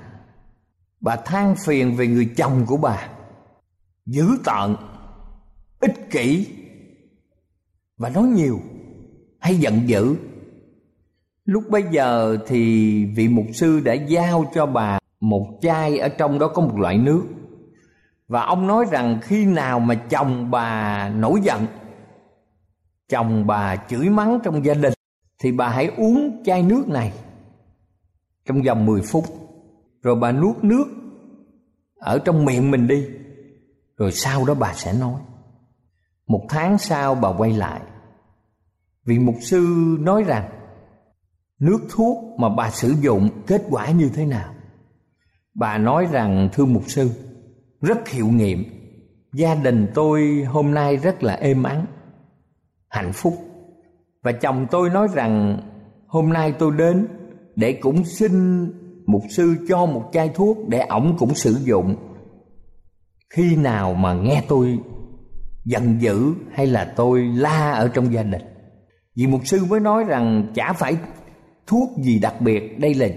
Bà 1.02 1.16
than 1.16 1.56
phiền 1.66 1.96
về 1.96 2.08
người 2.08 2.30
chồng 2.38 2.66
của 2.68 2.78
bà 2.78 3.08
dữ 4.06 4.28
tợn, 4.44 4.76
ích 5.80 6.12
kỷ 6.12 6.48
và 7.98 8.10
nói 8.10 8.24
nhiều 8.24 8.60
hay 9.40 9.56
giận 9.56 9.82
dữ. 9.86 10.16
Lúc 11.46 11.64
bấy 11.70 11.84
giờ 11.92 12.38
thì 12.48 13.06
vị 13.06 13.28
mục 13.28 13.46
sư 13.54 13.80
đã 13.80 13.94
giao 13.94 14.52
cho 14.54 14.66
bà 14.66 15.00
một 15.20 15.60
chai 15.62 15.98
ở 15.98 16.10
trong 16.10 16.40
đó 16.40 16.48
có 16.48 16.62
một 16.62 16.78
loại 16.78 16.98
nước. 16.98 17.24
Và 18.28 18.42
ông 18.42 18.68
nói 18.68 18.86
rằng 18.92 19.20
khi 19.22 19.46
nào 19.46 19.80
mà 19.80 19.96
chồng 19.96 20.52
bà 20.52 21.10
nổi 21.10 21.40
giận, 21.44 21.66
chồng 23.10 23.48
bà 23.48 23.76
chửi 23.76 24.10
mắng 24.10 24.40
trong 24.44 24.66
gia 24.66 24.74
đình, 24.74 24.94
thì 25.40 25.52
bà 25.52 25.70
hãy 25.70 25.88
uống 25.98 26.44
chai 26.46 26.64
nước 26.64 26.88
này 26.88 27.14
trong 28.46 28.62
vòng 28.62 28.86
10 28.86 29.02
phút. 29.02 29.26
Rồi 30.02 30.16
bà 30.16 30.32
nuốt 30.32 30.64
nước 30.64 30.86
ở 31.96 32.20
trong 32.20 32.46
miệng 32.46 32.72
mình 32.72 32.88
đi 32.88 33.08
rồi 34.02 34.12
sau 34.12 34.46
đó 34.46 34.54
bà 34.54 34.74
sẽ 34.74 34.94
nói. 34.94 35.22
Một 36.28 36.46
tháng 36.50 36.78
sau 36.78 37.16
bà 37.16 37.30
quay 37.30 37.54
lại. 37.54 37.82
Vị 39.06 39.20
mục 39.20 39.36
sư 39.42 39.96
nói 40.00 40.24
rằng, 40.24 40.50
nước 41.60 41.80
thuốc 41.90 42.40
mà 42.40 42.50
bà 42.50 42.72
sử 42.72 42.94
dụng 43.02 43.30
kết 43.48 43.62
quả 43.70 43.92
như 43.92 44.10
thế 44.14 44.26
nào? 44.26 44.54
Bà 45.54 45.78
nói 45.78 46.08
rằng, 46.12 46.50
thưa 46.54 46.66
mục 46.66 46.84
sư, 46.88 47.10
rất 47.82 48.10
hiệu 48.10 48.28
nghiệm. 48.28 48.64
Gia 49.34 49.56
đình 49.56 49.88
tôi 49.94 50.44
hôm 50.50 50.74
nay 50.74 50.98
rất 50.98 51.24
là 51.24 51.34
êm 51.34 51.64
ắng, 51.64 51.86
hạnh 52.90 53.14
phúc. 53.14 53.34
Và 54.24 54.32
chồng 54.32 54.68
tôi 54.72 54.90
nói 54.90 55.08
rằng, 55.14 55.62
hôm 56.08 56.34
nay 56.34 56.54
tôi 56.60 56.72
đến 56.78 57.08
để 57.56 57.80
cũng 57.82 58.06
xin 58.06 58.66
mục 59.06 59.22
sư 59.30 59.56
cho 59.68 59.86
một 59.86 60.10
chai 60.14 60.30
thuốc 60.30 60.58
để 60.68 60.80
ổng 60.80 61.16
cũng 61.18 61.36
sử 61.36 61.58
dụng 61.64 62.11
khi 63.32 63.56
nào 63.56 63.94
mà 63.94 64.14
nghe 64.14 64.44
tôi 64.48 64.80
giận 65.66 66.02
dữ 66.02 66.34
hay 66.52 66.68
là 66.68 66.94
tôi 66.96 67.22
la 67.22 67.72
ở 67.72 67.88
trong 67.88 68.14
gia 68.14 68.24
đình. 68.24 68.42
Vì 69.16 69.28
mục 69.28 69.42
sư 69.48 69.66
mới 69.66 69.80
nói 69.80 70.04
rằng 70.04 70.52
chả 70.56 70.74
phải 70.74 70.98
thuốc 71.68 71.90
gì 71.98 72.20
đặc 72.20 72.42
biệt, 72.42 72.80
đây 72.80 72.94
là 72.94 73.08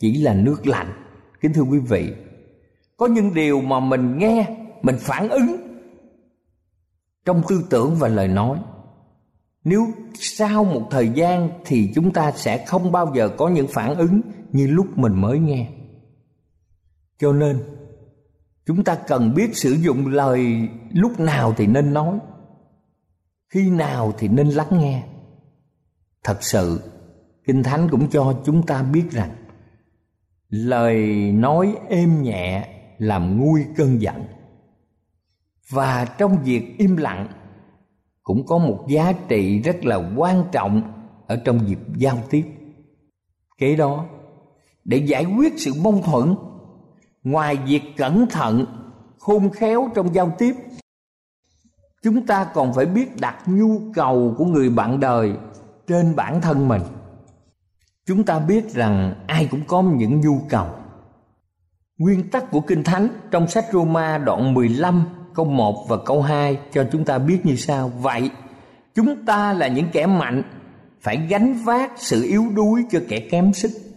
chỉ 0.00 0.22
là 0.22 0.34
nước 0.34 0.66
lạnh. 0.66 0.92
Kính 1.40 1.52
thưa 1.52 1.62
quý 1.62 1.78
vị, 1.78 2.12
có 2.96 3.06
những 3.06 3.34
điều 3.34 3.60
mà 3.60 3.80
mình 3.80 4.18
nghe, 4.18 4.46
mình 4.82 4.96
phản 4.98 5.28
ứng 5.28 5.56
trong 7.24 7.42
tư 7.48 7.64
tưởng 7.70 7.94
và 7.94 8.08
lời 8.08 8.28
nói. 8.28 8.58
Nếu 9.64 9.86
sau 10.14 10.64
một 10.64 10.88
thời 10.90 11.08
gian 11.08 11.50
thì 11.64 11.92
chúng 11.94 12.12
ta 12.12 12.32
sẽ 12.32 12.64
không 12.66 12.92
bao 12.92 13.12
giờ 13.14 13.28
có 13.28 13.48
những 13.48 13.66
phản 13.66 13.94
ứng 13.94 14.20
như 14.52 14.66
lúc 14.66 14.86
mình 14.98 15.20
mới 15.20 15.38
nghe. 15.38 15.68
Cho 17.18 17.32
nên 17.32 17.58
chúng 18.68 18.84
ta 18.84 18.94
cần 18.94 19.34
biết 19.34 19.56
sử 19.56 19.72
dụng 19.72 20.06
lời 20.06 20.68
lúc 20.92 21.20
nào 21.20 21.54
thì 21.56 21.66
nên 21.66 21.92
nói, 21.92 22.18
khi 23.48 23.70
nào 23.70 24.12
thì 24.18 24.28
nên 24.28 24.48
lắng 24.48 24.68
nghe. 24.70 25.02
Thật 26.24 26.42
sự, 26.42 26.80
kinh 27.46 27.62
thánh 27.62 27.88
cũng 27.90 28.10
cho 28.10 28.42
chúng 28.44 28.66
ta 28.66 28.82
biết 28.82 29.04
rằng, 29.10 29.30
lời 30.48 30.96
nói 31.32 31.76
êm 31.88 32.22
nhẹ 32.22 32.68
làm 32.98 33.38
nguôi 33.38 33.64
cơn 33.76 34.02
giận. 34.02 34.24
Và 35.70 36.04
trong 36.18 36.42
việc 36.44 36.78
im 36.78 36.96
lặng 36.96 37.28
cũng 38.22 38.46
có 38.46 38.58
một 38.58 38.86
giá 38.88 39.12
trị 39.28 39.58
rất 39.58 39.84
là 39.84 39.96
quan 40.16 40.44
trọng 40.52 40.92
ở 41.26 41.36
trong 41.36 41.68
dịp 41.68 41.78
giao 41.96 42.18
tiếp. 42.30 42.44
Kế 43.58 43.76
đó, 43.76 44.06
để 44.84 44.96
giải 44.96 45.24
quyết 45.24 45.52
sự 45.56 45.72
mâu 45.82 46.02
thuẫn 46.04 46.34
ngoài 47.30 47.56
việc 47.56 47.82
cẩn 47.96 48.26
thận, 48.26 48.66
khôn 49.18 49.50
khéo 49.50 49.88
trong 49.94 50.14
giao 50.14 50.32
tiếp, 50.38 50.54
chúng 52.02 52.26
ta 52.26 52.44
còn 52.44 52.74
phải 52.74 52.86
biết 52.86 53.20
đặt 53.20 53.36
nhu 53.46 53.80
cầu 53.94 54.34
của 54.38 54.44
người 54.44 54.70
bạn 54.70 55.00
đời 55.00 55.32
trên 55.86 56.16
bản 56.16 56.40
thân 56.40 56.68
mình. 56.68 56.82
Chúng 58.06 58.24
ta 58.24 58.38
biết 58.38 58.70
rằng 58.70 59.14
ai 59.26 59.48
cũng 59.50 59.60
có 59.66 59.82
những 59.82 60.20
nhu 60.20 60.40
cầu. 60.48 60.66
Nguyên 61.98 62.30
tắc 62.30 62.50
của 62.50 62.60
kinh 62.60 62.84
thánh 62.84 63.08
trong 63.30 63.48
sách 63.48 63.64
Roma 63.72 64.18
đoạn 64.18 64.54
15 64.54 65.04
câu 65.34 65.44
1 65.44 65.88
và 65.88 65.96
câu 66.06 66.22
2 66.22 66.58
cho 66.72 66.84
chúng 66.92 67.04
ta 67.04 67.18
biết 67.18 67.46
như 67.46 67.56
sau. 67.56 67.88
Vậy, 67.88 68.30
chúng 68.94 69.24
ta 69.26 69.52
là 69.52 69.68
những 69.68 69.88
kẻ 69.92 70.06
mạnh, 70.06 70.42
phải 71.00 71.16
gánh 71.16 71.54
vác 71.64 71.92
sự 71.96 72.22
yếu 72.22 72.44
đuối 72.54 72.84
cho 72.90 73.00
kẻ 73.08 73.20
kém 73.30 73.52
sức. 73.52 73.87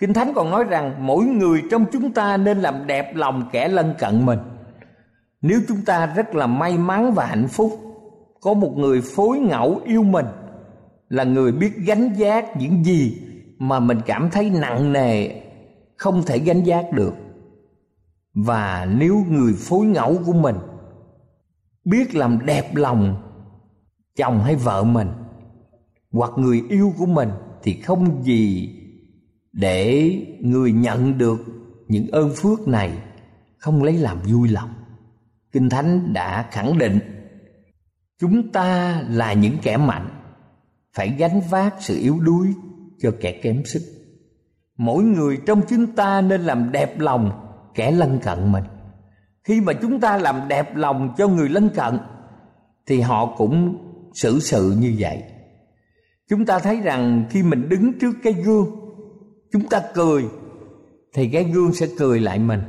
Kinh 0.00 0.14
Thánh 0.14 0.32
còn 0.34 0.50
nói 0.50 0.64
rằng 0.64 1.06
mỗi 1.06 1.24
người 1.24 1.62
trong 1.70 1.84
chúng 1.92 2.12
ta 2.12 2.36
nên 2.36 2.58
làm 2.58 2.86
đẹp 2.86 3.14
lòng 3.14 3.48
kẻ 3.52 3.68
lân 3.68 3.94
cận 3.98 4.26
mình. 4.26 4.38
Nếu 5.42 5.60
chúng 5.68 5.84
ta 5.86 6.06
rất 6.06 6.34
là 6.34 6.46
may 6.46 6.78
mắn 6.78 7.12
và 7.14 7.26
hạnh 7.26 7.48
phúc, 7.48 7.80
có 8.40 8.54
một 8.54 8.72
người 8.76 9.00
phối 9.00 9.38
ngẫu 9.38 9.80
yêu 9.84 10.02
mình, 10.02 10.26
là 11.08 11.24
người 11.24 11.52
biết 11.52 11.76
gánh 11.76 12.14
vác 12.18 12.56
những 12.56 12.84
gì 12.84 13.18
mà 13.58 13.80
mình 13.80 13.98
cảm 14.06 14.30
thấy 14.30 14.50
nặng 14.50 14.92
nề, 14.92 15.40
không 15.96 16.22
thể 16.26 16.38
gánh 16.38 16.62
vác 16.66 16.92
được. 16.92 17.14
Và 18.34 18.88
nếu 18.98 19.24
người 19.28 19.52
phối 19.58 19.86
ngẫu 19.86 20.18
của 20.26 20.32
mình 20.32 20.56
biết 21.84 22.14
làm 22.14 22.46
đẹp 22.46 22.74
lòng 22.74 23.16
chồng 24.16 24.40
hay 24.40 24.56
vợ 24.56 24.84
mình 24.84 25.08
hoặc 26.12 26.30
người 26.36 26.62
yêu 26.68 26.92
của 26.98 27.06
mình 27.06 27.30
thì 27.62 27.80
không 27.80 28.22
gì 28.22 28.76
để 29.52 30.10
người 30.40 30.72
nhận 30.72 31.18
được 31.18 31.40
những 31.88 32.06
ơn 32.10 32.30
phước 32.36 32.68
này, 32.68 32.98
không 33.58 33.82
lấy 33.82 33.94
làm 33.94 34.18
vui 34.22 34.48
lòng. 34.48 34.74
Kinh 35.52 35.68
thánh 35.68 36.12
đã 36.12 36.48
khẳng 36.50 36.78
định, 36.78 36.98
chúng 38.20 38.52
ta 38.52 39.00
là 39.08 39.32
những 39.32 39.56
kẻ 39.62 39.76
mạnh, 39.76 40.08
phải 40.94 41.14
gánh 41.18 41.40
vác 41.50 41.74
sự 41.80 41.98
yếu 41.98 42.20
đuối 42.20 42.54
cho 42.98 43.10
kẻ 43.20 43.32
kém 43.42 43.64
sức. 43.64 43.82
Mỗi 44.76 45.02
người 45.04 45.38
trong 45.46 45.62
chúng 45.68 45.86
ta 45.86 46.20
nên 46.20 46.40
làm 46.40 46.72
đẹp 46.72 47.00
lòng 47.00 47.30
kẻ 47.74 47.90
lân 47.90 48.18
cận 48.22 48.52
mình. 48.52 48.64
Khi 49.44 49.60
mà 49.60 49.72
chúng 49.72 50.00
ta 50.00 50.16
làm 50.16 50.48
đẹp 50.48 50.76
lòng 50.76 51.14
cho 51.18 51.28
người 51.28 51.48
lân 51.48 51.68
cận, 51.68 51.98
thì 52.86 53.00
họ 53.00 53.34
cũng 53.36 53.78
xử 54.14 54.40
sự 54.40 54.76
như 54.80 54.94
vậy. 54.98 55.22
Chúng 56.28 56.46
ta 56.46 56.58
thấy 56.58 56.80
rằng 56.80 57.24
khi 57.30 57.42
mình 57.42 57.68
đứng 57.68 57.98
trước 57.98 58.12
cái 58.22 58.32
gương 58.32 58.66
chúng 59.52 59.68
ta 59.68 59.82
cười, 59.94 60.24
thì 61.14 61.28
cái 61.28 61.44
gương 61.44 61.72
sẽ 61.72 61.86
cười 61.98 62.20
lại 62.20 62.38
mình. 62.38 62.62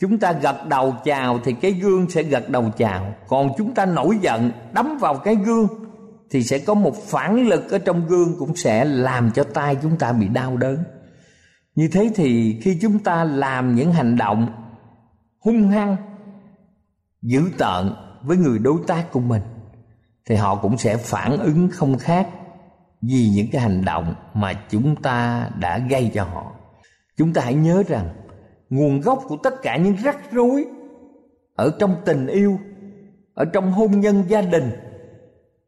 Chúng 0.00 0.18
ta 0.18 0.32
gật 0.32 0.66
đầu 0.68 0.94
chào, 1.04 1.38
thì 1.44 1.52
cái 1.52 1.72
gương 1.72 2.10
sẽ 2.10 2.22
gật 2.22 2.50
đầu 2.50 2.70
chào. 2.76 3.14
Còn 3.28 3.50
chúng 3.58 3.74
ta 3.74 3.86
nổi 3.86 4.18
giận, 4.20 4.50
đấm 4.72 4.98
vào 5.00 5.16
cái 5.16 5.36
gương, 5.36 5.68
thì 6.30 6.42
sẽ 6.42 6.58
có 6.58 6.74
một 6.74 6.96
phản 6.96 7.48
lực 7.48 7.70
ở 7.70 7.78
trong 7.78 8.06
gương 8.06 8.38
cũng 8.38 8.56
sẽ 8.56 8.84
làm 8.84 9.30
cho 9.30 9.44
tay 9.44 9.76
chúng 9.82 9.98
ta 9.98 10.12
bị 10.12 10.28
đau 10.28 10.56
đớn. 10.56 10.78
Như 11.74 11.88
thế 11.92 12.10
thì 12.14 12.60
khi 12.62 12.78
chúng 12.82 12.98
ta 12.98 13.24
làm 13.24 13.74
những 13.74 13.92
hành 13.92 14.16
động 14.16 14.48
hung 15.40 15.68
hăng, 15.68 15.96
dữ 17.22 17.42
tợn 17.58 17.92
với 18.22 18.36
người 18.36 18.58
đối 18.58 18.78
tác 18.86 19.12
của 19.12 19.20
mình, 19.20 19.42
thì 20.28 20.34
họ 20.34 20.56
cũng 20.56 20.78
sẽ 20.78 20.96
phản 20.96 21.38
ứng 21.38 21.68
không 21.72 21.98
khác 21.98 22.28
vì 23.08 23.28
những 23.34 23.46
cái 23.52 23.62
hành 23.62 23.84
động 23.84 24.14
mà 24.34 24.52
chúng 24.70 24.96
ta 24.96 25.50
đã 25.60 25.78
gây 25.78 26.10
cho 26.14 26.24
họ. 26.24 26.52
Chúng 27.16 27.32
ta 27.32 27.42
hãy 27.44 27.54
nhớ 27.54 27.82
rằng, 27.88 28.08
nguồn 28.70 29.00
gốc 29.00 29.22
của 29.28 29.36
tất 29.36 29.54
cả 29.62 29.76
những 29.76 29.96
rắc 30.04 30.32
rối 30.32 30.64
ở 31.56 31.72
trong 31.78 31.96
tình 32.04 32.26
yêu, 32.26 32.58
ở 33.34 33.44
trong 33.44 33.72
hôn 33.72 34.00
nhân 34.00 34.22
gia 34.28 34.40
đình 34.40 34.70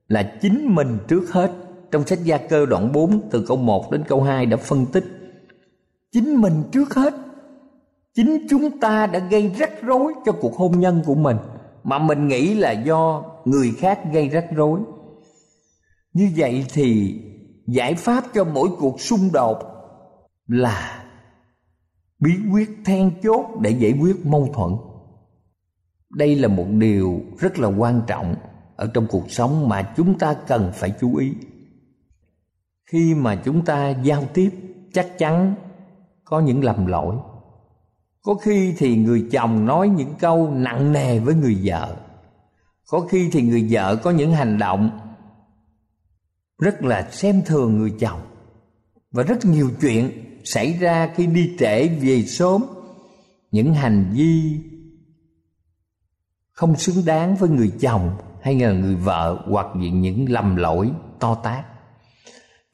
là 0.08 0.38
chính 0.40 0.74
mình 0.74 0.98
trước 1.08 1.32
hết. 1.32 1.50
Trong 1.90 2.06
sách 2.06 2.18
gia 2.24 2.36
cơ 2.36 2.66
đoạn 2.66 2.92
4 2.92 3.20
từ 3.30 3.44
câu 3.48 3.56
1 3.56 3.90
đến 3.92 4.04
câu 4.08 4.22
2 4.22 4.46
đã 4.46 4.56
phân 4.56 4.86
tích. 4.86 5.04
Chính 6.12 6.40
mình 6.40 6.62
trước 6.72 6.94
hết. 6.94 7.14
Chính 8.14 8.46
chúng 8.50 8.80
ta 8.80 9.06
đã 9.06 9.18
gây 9.18 9.50
rắc 9.58 9.82
rối 9.82 10.12
cho 10.24 10.32
cuộc 10.32 10.56
hôn 10.56 10.80
nhân 10.80 11.02
của 11.06 11.14
mình, 11.14 11.36
mà 11.84 11.98
mình 11.98 12.28
nghĩ 12.28 12.54
là 12.54 12.72
do 12.72 13.24
người 13.44 13.72
khác 13.78 14.00
gây 14.12 14.28
rắc 14.28 14.44
rối 14.56 14.80
như 16.18 16.30
vậy 16.36 16.64
thì 16.72 17.20
giải 17.66 17.94
pháp 17.94 18.24
cho 18.34 18.44
mỗi 18.44 18.68
cuộc 18.78 19.00
xung 19.00 19.32
đột 19.32 19.58
là 20.46 21.04
bí 22.18 22.30
quyết 22.52 22.70
then 22.84 23.10
chốt 23.22 23.46
để 23.60 23.70
giải 23.70 23.94
quyết 24.00 24.26
mâu 24.26 24.48
thuẫn. 24.54 24.72
Đây 26.10 26.34
là 26.34 26.48
một 26.48 26.66
điều 26.68 27.20
rất 27.38 27.58
là 27.58 27.68
quan 27.68 28.02
trọng 28.06 28.34
ở 28.76 28.90
trong 28.94 29.06
cuộc 29.10 29.30
sống 29.30 29.68
mà 29.68 29.92
chúng 29.96 30.18
ta 30.18 30.34
cần 30.46 30.70
phải 30.74 30.92
chú 31.00 31.16
ý. 31.16 31.34
Khi 32.90 33.14
mà 33.14 33.36
chúng 33.44 33.64
ta 33.64 33.88
giao 33.88 34.24
tiếp, 34.34 34.50
chắc 34.92 35.18
chắn 35.18 35.54
có 36.24 36.40
những 36.40 36.64
lầm 36.64 36.86
lỗi. 36.86 37.16
Có 38.22 38.34
khi 38.34 38.74
thì 38.78 38.96
người 38.96 39.28
chồng 39.30 39.66
nói 39.66 39.88
những 39.88 40.14
câu 40.18 40.50
nặng 40.50 40.92
nề 40.92 41.18
với 41.18 41.34
người 41.34 41.60
vợ. 41.64 41.96
Có 42.88 43.00
khi 43.00 43.28
thì 43.32 43.42
người 43.42 43.68
vợ 43.70 43.96
có 43.96 44.10
những 44.10 44.32
hành 44.32 44.58
động 44.58 45.07
rất 46.58 46.82
là 46.82 47.08
xem 47.10 47.42
thường 47.46 47.78
người 47.78 47.92
chồng 48.00 48.20
và 49.10 49.22
rất 49.22 49.44
nhiều 49.44 49.70
chuyện 49.80 50.10
xảy 50.44 50.72
ra 50.72 51.12
khi 51.14 51.26
đi 51.26 51.56
trễ 51.58 51.88
về 51.88 52.22
sớm 52.22 52.64
những 53.50 53.74
hành 53.74 54.10
vi 54.12 54.60
không 56.52 56.76
xứng 56.76 57.04
đáng 57.04 57.36
với 57.36 57.48
người 57.48 57.72
chồng 57.80 58.10
hay 58.42 58.60
là 58.60 58.72
người 58.72 58.94
vợ 58.94 59.42
hoặc 59.46 59.66
những 59.76 60.00
những 60.00 60.32
lầm 60.32 60.56
lỗi 60.56 60.90
to 61.18 61.34
tát 61.34 61.64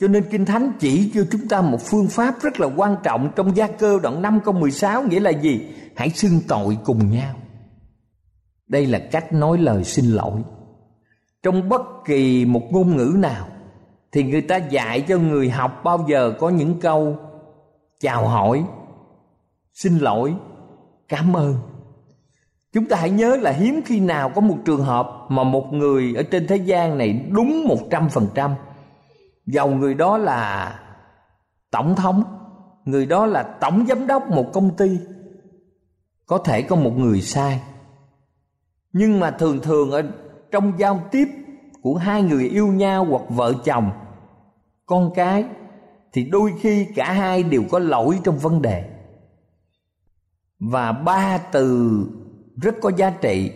cho 0.01 0.09
nên 0.09 0.25
Kinh 0.31 0.45
Thánh 0.45 0.73
chỉ 0.81 1.11
cho 1.15 1.25
chúng 1.31 1.49
ta 1.49 1.61
một 1.61 1.79
phương 1.81 2.09
pháp 2.09 2.35
rất 2.43 2.61
là 2.61 2.67
quan 2.77 2.97
trọng 3.03 3.33
trong 3.37 3.57
gia 3.57 3.67
cơ 3.67 3.99
đoạn 4.03 4.23
5 4.23 4.41
câu 4.45 4.55
16 4.55 5.03
nghĩa 5.03 5.21
là 5.21 5.31
gì? 5.31 5.67
Hãy 5.97 6.11
xưng 6.11 6.41
tội 6.49 6.79
cùng 6.85 7.11
nhau. 7.11 7.35
Đây 8.67 8.87
là 8.87 8.99
cách 8.99 9.33
nói 9.33 9.59
lời 9.59 9.85
xin 9.85 10.05
lỗi. 10.05 10.43
Trong 11.43 11.69
bất 11.69 11.83
kỳ 12.05 12.45
một 12.45 12.63
ngôn 12.71 12.97
ngữ 12.97 13.15
nào 13.19 13.49
thì 14.15 14.23
người 14.23 14.43
ta 14.43 14.57
dạy 14.57 15.01
cho 15.01 15.19
người 15.19 15.51
học 15.51 15.81
bao 15.85 16.05
giờ 16.09 16.35
có 16.41 16.49
những 16.49 16.81
câu 16.81 17.17
chào 18.01 18.29
hỏi, 18.29 18.65
xin 19.73 19.99
lỗi, 19.99 20.35
cảm 21.09 21.37
ơn. 21.37 21.55
Chúng 22.73 22.89
ta 22.89 22.97
hãy 22.97 23.11
nhớ 23.11 23.37
là 23.37 23.51
hiếm 23.51 23.81
khi 23.85 24.01
nào 24.01 24.31
có 24.35 24.41
một 24.41 24.57
trường 24.65 24.85
hợp 24.85 25.11
mà 25.29 25.45
một 25.45 25.73
người 25.73 26.15
ở 26.17 26.23
trên 26.23 26.47
thế 26.47 26.57
gian 26.57 26.99
này 26.99 27.25
đúng 27.31 27.65
một 27.69 27.79
trăm 27.91 28.09
phần 28.09 28.27
trăm 28.35 28.55
Dầu 29.47 29.71
người 29.71 29.95
đó 29.95 30.19
là 30.19 30.75
tổng 31.71 31.95
thống, 31.97 32.25
người 32.85 33.07
đó 33.07 33.27
là 33.27 33.43
tổng 33.43 33.87
giám 33.89 34.07
đốc 34.07 34.31
một 34.31 34.51
công 34.53 34.77
ty. 34.77 34.99
Có 36.27 36.39
thể 36.39 36.63
có 36.63 36.77
một 36.77 36.93
người 36.97 37.21
sai. 37.21 37.61
Nhưng 38.93 39.21
mà 39.21 39.31
thường 39.31 39.61
thường 39.63 39.91
ở 39.91 40.03
trong 40.51 40.73
giao 40.79 41.01
tiếp 41.11 41.29
của 41.83 41.95
hai 41.95 42.23
người 42.23 42.49
yêu 42.49 42.67
nhau 42.67 43.05
hoặc 43.05 43.23
vợ 43.29 43.55
chồng, 43.65 43.91
con 44.87 45.11
cái, 45.15 45.45
thì 46.13 46.25
đôi 46.25 46.53
khi 46.61 46.87
cả 46.97 47.13
hai 47.13 47.43
đều 47.43 47.63
có 47.71 47.79
lỗi 47.79 48.19
trong 48.25 48.39
vấn 48.39 48.63
đề. 48.63 48.91
Và 50.59 50.93
ba 50.93 51.39
từ 51.39 51.99
rất 52.63 52.75
có 52.83 52.91
giá 52.97 53.11
trị 53.11 53.53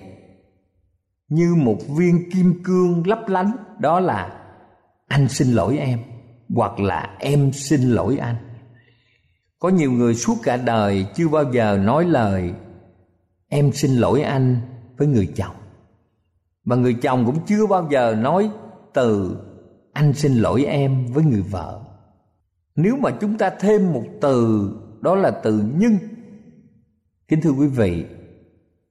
như 1.29 1.55
một 1.55 1.79
viên 1.97 2.31
kim 2.31 2.63
cương 2.65 3.07
lấp 3.07 3.29
lánh, 3.29 3.51
đó 3.79 4.01
là, 4.01 4.45
anh 5.07 5.29
xin 5.29 5.53
lỗi 5.53 5.79
em, 5.79 5.99
hoặc 6.55 6.81
là, 6.81 7.17
em 7.19 7.53
xin 7.53 7.81
lỗi 7.81 8.17
anh 8.17 8.37
có 9.59 9.69
nhiều 9.69 9.93
người 9.93 10.15
suốt 10.15 10.35
cả 10.43 10.57
đời 10.57 11.07
chưa 11.15 11.29
bao 11.29 11.53
giờ 11.53 11.77
nói 11.77 12.05
lời, 12.05 12.53
em 13.49 13.73
xin 13.73 13.91
lỗi 13.91 14.23
anh, 14.23 14.61
với 14.97 15.09
người 15.09 15.33
chồng 15.37 15.55
và 16.69 16.77
người 16.77 16.95
chồng 16.95 17.27
cũng 17.27 17.39
chưa 17.47 17.67
bao 17.67 17.89
giờ 17.91 18.15
nói 18.19 18.51
từ 18.95 19.37
anh 19.99 20.13
xin 20.13 20.35
lỗi 20.35 20.65
em 20.65 21.07
với 21.07 21.25
người 21.25 21.43
vợ. 21.43 21.81
Nếu 22.77 22.97
mà 22.97 23.11
chúng 23.21 23.39
ta 23.39 23.51
thêm 23.61 23.93
một 23.93 24.05
từ, 24.21 24.71
đó 25.01 25.15
là 25.15 25.31
từ 25.31 25.65
nhưng. 25.77 25.99
Kính 27.29 27.41
thưa 27.41 27.51
quý 27.51 27.67
vị, 27.67 28.05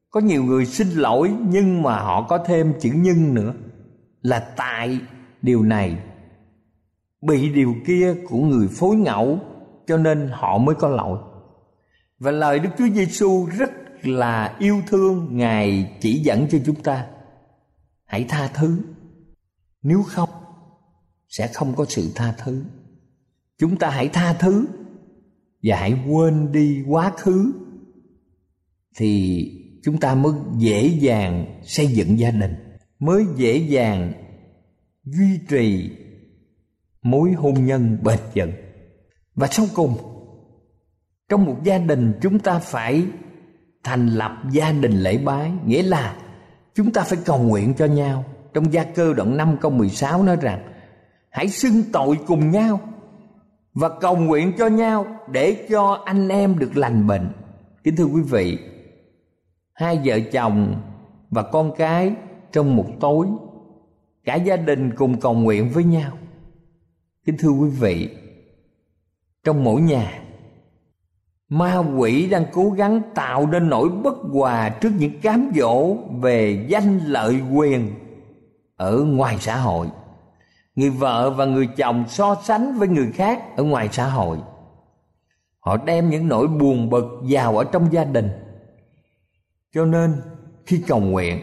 có 0.10 0.20
nhiều 0.20 0.44
người 0.44 0.66
xin 0.66 0.90
lỗi 0.90 1.34
nhưng 1.50 1.82
mà 1.82 2.00
họ 2.00 2.26
có 2.30 2.38
thêm 2.38 2.74
chữ 2.80 2.90
nhưng 2.96 3.34
nữa. 3.34 3.54
Là 4.22 4.40
tại 4.40 5.00
điều 5.42 5.64
này. 5.64 5.98
Bị 7.22 7.50
điều 7.50 7.76
kia 7.86 8.16
của 8.30 8.40
người 8.40 8.68
phối 8.68 8.96
ngẫu, 8.96 9.40
cho 9.88 9.98
nên 9.98 10.30
họ 10.34 10.58
mới 10.58 10.76
có 10.76 10.88
lỗi. 10.90 11.20
Và 12.20 12.32
lời 12.32 12.60
Đức 12.60 12.70
Chúa 12.78 12.88
Giêsu 12.94 13.46
rất 13.58 13.72
là 14.04 14.56
yêu 14.60 14.82
thương 14.88 15.38
Ngài 15.38 15.98
chỉ 16.00 16.20
dẫn 16.20 16.48
cho 16.50 16.58
chúng 16.66 16.84
ta. 16.84 17.06
Hãy 18.06 18.26
tha 18.30 18.50
thứ. 18.54 18.80
Nếu 19.82 20.04
không 20.08 20.30
sẽ 21.38 21.48
không 21.48 21.76
có 21.76 21.86
sự 21.90 22.12
tha 22.16 22.34
thứ. 22.38 22.64
Chúng 23.58 23.78
ta 23.78 23.90
hãy 23.90 24.08
tha 24.08 24.34
thứ 24.34 24.68
và 25.64 25.78
hãy 25.78 25.94
quên 26.08 26.52
đi 26.52 26.84
quá 26.88 27.12
khứ, 27.18 27.52
thì 28.98 29.52
chúng 29.84 30.00
ta 30.00 30.16
mới 30.16 30.34
dễ 30.58 30.88
dàng 30.88 31.62
xây 31.64 31.88
dựng 31.88 32.20
gia 32.20 32.32
đình, 32.32 32.56
mới 33.00 33.26
dễ 33.36 33.58
dàng 33.58 34.14
duy 35.04 35.40
trì 35.50 35.92
mối 37.02 37.32
hôn 37.32 37.66
nhân 37.66 37.98
bền 38.04 38.20
vững. 38.36 38.52
Và 39.36 39.48
sau 39.48 39.66
cùng, 39.76 39.98
trong 41.30 41.46
một 41.46 41.58
gia 41.64 41.78
đình 41.78 42.14
chúng 42.22 42.40
ta 42.40 42.60
phải 42.60 43.06
thành 43.84 44.08
lập 44.08 44.32
gia 44.52 44.72
đình 44.72 44.92
lễ 44.92 45.18
bái, 45.18 45.52
nghĩa 45.66 45.84
là 45.84 46.18
chúng 46.76 46.94
ta 46.94 47.04
phải 47.04 47.20
cầu 47.26 47.40
nguyện 47.40 47.74
cho 47.78 47.86
nhau. 47.86 48.26
Trong 48.54 48.74
gia 48.74 48.84
cơ 48.84 49.14
đoạn 49.14 49.38
5 49.38 49.58
câu 49.62 49.72
16 49.72 50.24
nói 50.24 50.38
rằng 50.42 50.77
hãy 51.38 51.50
xưng 51.50 51.84
tội 51.94 52.18
cùng 52.28 52.52
nhau 52.52 52.80
và 53.74 53.90
cầu 53.90 54.18
nguyện 54.18 54.54
cho 54.58 54.68
nhau 54.68 55.06
để 55.32 55.66
cho 55.70 56.02
anh 56.06 56.30
em 56.30 56.60
được 56.60 56.78
lành 56.78 57.08
bệnh. 57.08 57.32
Kính 57.84 57.96
thưa 57.96 58.06
quý 58.06 58.22
vị, 58.22 58.58
hai 59.74 60.02
vợ 60.06 60.20
chồng 60.32 60.76
và 61.30 61.44
con 61.44 61.72
cái 61.78 62.14
trong 62.52 62.76
một 62.76 62.86
tối, 63.00 63.28
cả 64.24 64.36
gia 64.36 64.58
đình 64.58 64.92
cùng 64.96 65.20
cầu 65.20 65.34
nguyện 65.34 65.70
với 65.70 65.84
nhau. 65.84 66.12
Kính 67.26 67.38
thưa 67.40 67.50
quý 67.50 67.70
vị, 67.70 68.10
trong 69.44 69.64
mỗi 69.64 69.82
nhà, 69.82 70.22
ma 71.50 71.78
quỷ 71.78 72.30
đang 72.30 72.46
cố 72.54 72.70
gắng 72.70 73.02
tạo 73.16 73.48
nên 73.48 73.70
nỗi 73.70 73.90
bất 73.90 74.18
hòa 74.34 74.70
trước 74.70 74.92
những 75.00 75.22
cám 75.22 75.52
dỗ 75.56 75.96
về 76.22 76.66
danh 76.70 77.00
lợi 77.00 77.42
quyền 77.56 77.92
ở 78.76 79.04
ngoài 79.04 79.38
xã 79.40 79.58
hội 79.58 79.88
người 80.78 80.90
vợ 80.90 81.30
và 81.30 81.46
người 81.46 81.68
chồng 81.68 82.06
so 82.08 82.42
sánh 82.44 82.78
với 82.78 82.88
người 82.88 83.12
khác 83.12 83.44
ở 83.56 83.64
ngoài 83.64 83.90
xã 83.92 84.10
hội. 84.10 84.38
Họ 85.60 85.78
đem 85.78 86.10
những 86.10 86.28
nỗi 86.28 86.48
buồn 86.48 86.90
bực 86.90 87.06
vào 87.30 87.58
ở 87.58 87.64
trong 87.64 87.94
gia 87.94 88.04
đình. 88.04 88.30
Cho 89.74 89.86
nên, 89.86 90.22
khi 90.66 90.84
cầu 90.88 91.00
nguyện, 91.00 91.40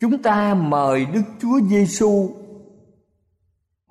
chúng 0.00 0.22
ta 0.22 0.54
mời 0.54 1.06
đức 1.06 1.22
chúa 1.40 1.60
giêsu 1.68 2.30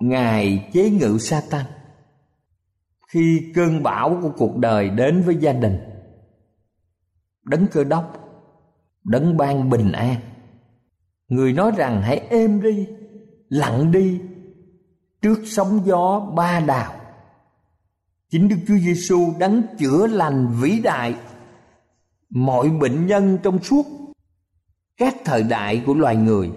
ngài 0.00 0.70
chế 0.72 0.90
ngự 0.90 1.18
Satan. 1.18 1.66
Khi 3.08 3.52
cơn 3.54 3.82
bão 3.82 4.18
của 4.22 4.30
cuộc 4.36 4.56
đời 4.56 4.90
đến 4.90 5.22
với 5.22 5.36
gia 5.36 5.52
đình, 5.52 5.78
đấng 7.42 7.66
cơ 7.66 7.84
đốc, 7.84 8.12
đấng 9.04 9.36
ban 9.36 9.70
bình 9.70 9.92
an, 9.92 10.16
người 11.28 11.52
nói 11.52 11.72
rằng 11.76 12.02
hãy 12.02 12.18
êm 12.18 12.62
đi, 12.62 12.88
lặng 13.48 13.92
đi 13.92 14.20
trước 15.26 15.42
sóng 15.44 15.82
gió 15.84 16.20
ba 16.20 16.60
đào. 16.60 16.94
Chính 18.30 18.48
đức 18.48 18.56
chúa 18.68 18.76
giêsu 18.78 19.34
đấng 19.38 19.62
chữa 19.78 20.06
lành 20.06 20.48
vĩ 20.60 20.80
đại. 20.80 21.14
Mọi 22.30 22.70
bệnh 22.70 23.06
nhân 23.06 23.38
trong 23.42 23.62
suốt 23.62 23.86
các 24.96 25.16
thời 25.24 25.42
đại 25.42 25.82
của 25.86 25.94
loài 25.94 26.16
người. 26.16 26.50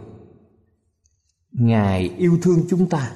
Ngài 1.52 2.14
yêu 2.18 2.38
thương 2.42 2.60
chúng 2.70 2.90
ta. 2.90 3.12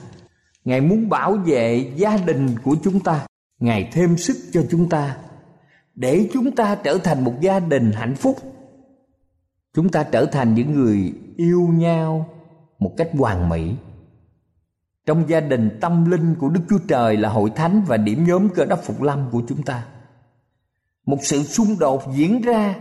Ngài 0.66 0.82
muốn 0.82 1.10
bảo 1.10 1.34
vệ 1.34 1.94
gia 1.96 2.18
đình 2.18 2.56
của 2.63 2.76
chúng 2.84 3.00
ta. 3.00 3.26
Ngài 3.60 3.89
thêm 3.94 4.18
sức 4.18 4.38
cho 4.52 4.63
chúng 4.72 4.89
ta. 4.89 5.18
Để 5.96 6.30
chúng 6.34 6.56
ta 6.56 6.76
trở 6.76 6.98
thành 6.98 7.24
một 7.24 7.34
gia 7.42 7.60
đình 7.60 7.92
hạnh 7.92 8.16
phúc. 8.16 8.38
Chúng 9.74 9.89
ta 9.89 10.04
trở 10.04 10.26
thành 10.26 10.54
những 10.54 10.74
người 10.74 11.13
yêu 11.38 11.68
nhau 11.74 12.30
một 12.80 12.94
cách 12.98 13.10
hoàn 13.13 13.50
mỹ 13.50 13.76
trong 15.06 15.30
gia 15.30 15.39
đình, 15.39 15.78
tâm 15.82 16.12
linh 16.12 16.36
của 16.39 16.50
đức 16.50 16.62
chúa 16.70 16.80
trời 16.88 17.18
là 17.18 17.30
hội 17.30 17.50
thánh 17.56 17.84
và 17.88 17.98
điểm 17.98 18.26
nhóm 18.28 18.50
cơ 18.50 18.66
đốc 18.66 18.80
phục 18.84 19.02
lâm 19.02 19.30
của 19.32 19.42
chúng 19.48 19.63
ta. 19.63 19.86
Một 21.06 21.18
sự 21.22 21.44
xung 21.44 21.80
đột 21.80 22.04
diễn 22.13 22.42
ra 22.42 22.76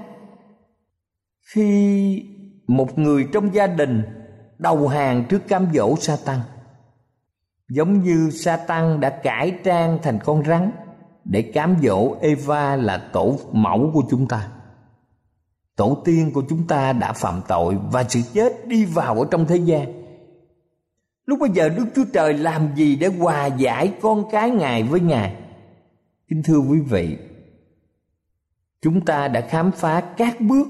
khi 1.54 2.26
một 2.66 2.98
người 2.98 3.28
trong 3.32 3.54
gia 3.54 3.66
đình 3.66 4.02
đầu 4.58 4.88
hàng 4.88 5.24
trước 5.28 5.48
cám 5.48 5.66
dỗ 5.74 5.96
sa 5.96 6.16
tăng 6.24 6.40
giống 7.74 8.02
như 8.02 8.30
sa 8.30 8.56
tăng 8.56 9.00
đã 9.00 9.10
cải 9.10 9.58
trang 9.64 9.98
thành 10.02 10.18
con 10.24 10.44
rắn 10.44 10.70
để 11.24 11.42
cám 11.42 11.76
dỗ 11.82 12.16
eva 12.20 12.76
là 12.76 12.98
tổ 13.12 13.38
mẫu 13.52 13.90
của 13.94 14.02
chúng 14.10 14.28
ta. 14.28 14.48
Tổ 15.76 16.02
tiên 16.04 16.30
của 16.34 16.42
chúng 16.48 16.66
ta 16.66 16.92
đã 16.92 17.12
phạm 17.12 17.40
tội 17.48 17.76
và 17.90 18.04
sự 18.08 18.20
chết 18.34 18.66
đi 18.66 18.84
vào 18.84 19.20
ở 19.20 19.26
trong 19.30 19.46
thế 19.46 19.56
gian 19.56 20.01
lúc 21.26 21.38
bây 21.40 21.50
giờ 21.50 21.68
đức 21.68 21.86
chúa 21.94 22.04
trời 22.12 22.34
làm 22.34 22.74
gì 22.74 22.96
để 22.96 23.06
hòa 23.06 23.46
giải 23.46 23.94
con 24.02 24.24
cái 24.30 24.50
ngài 24.50 24.82
với 24.82 25.00
ngài? 25.00 25.36
Kính 26.28 26.42
thưa 26.42 26.58
quý 26.58 26.80
vị, 26.80 27.18
chúng 28.82 29.04
ta 29.04 29.28
đã 29.28 29.40
khám 29.40 29.70
phá 29.72 30.00
các 30.16 30.40
bước 30.40 30.68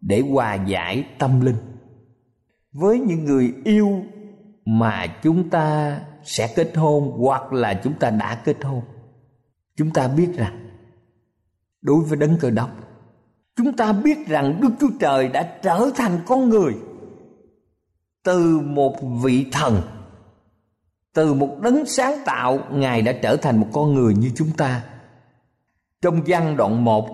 để 0.00 0.22
hòa 0.30 0.54
giải 0.54 1.06
tâm 1.18 1.40
linh. 1.40 1.56
Với 2.72 2.98
những 2.98 3.24
người 3.24 3.54
yêu 3.64 4.02
mà 4.64 5.06
chúng 5.22 5.50
ta 5.50 6.00
sẽ 6.24 6.52
kết 6.56 6.76
hôn 6.76 7.12
hoặc 7.18 7.52
là 7.52 7.80
chúng 7.84 7.94
ta 7.94 8.10
đã 8.10 8.34
kết 8.44 8.64
hôn, 8.64 8.82
chúng 9.76 9.90
ta 9.90 10.08
biết 10.08 10.28
rằng 10.34 10.70
đối 11.82 12.04
với 12.04 12.18
đấng 12.18 12.36
cơ 12.40 12.50
đốc, 12.50 12.70
chúng 13.56 13.76
ta 13.76 13.92
biết 13.92 14.28
rằng 14.28 14.60
đức 14.60 14.70
chúa 14.80 14.90
trời 15.00 15.28
đã 15.28 15.58
trở 15.62 15.90
thành 15.96 16.18
con 16.26 16.48
người 16.48 16.74
từ 18.22 18.60
một 18.60 18.96
vị 19.22 19.46
thần, 19.52 19.82
từ 21.14 21.34
một 21.34 21.58
đấng 21.60 21.86
sáng 21.86 22.14
tạo, 22.24 22.58
ngài 22.70 23.02
đã 23.02 23.12
trở 23.12 23.36
thành 23.36 23.60
một 23.60 23.66
con 23.72 23.94
người 23.94 24.14
như 24.14 24.30
chúng 24.36 24.50
ta. 24.56 24.84
Trong 26.02 26.20
văn 26.26 26.56
đoạn 26.56 26.84
1 26.84 27.08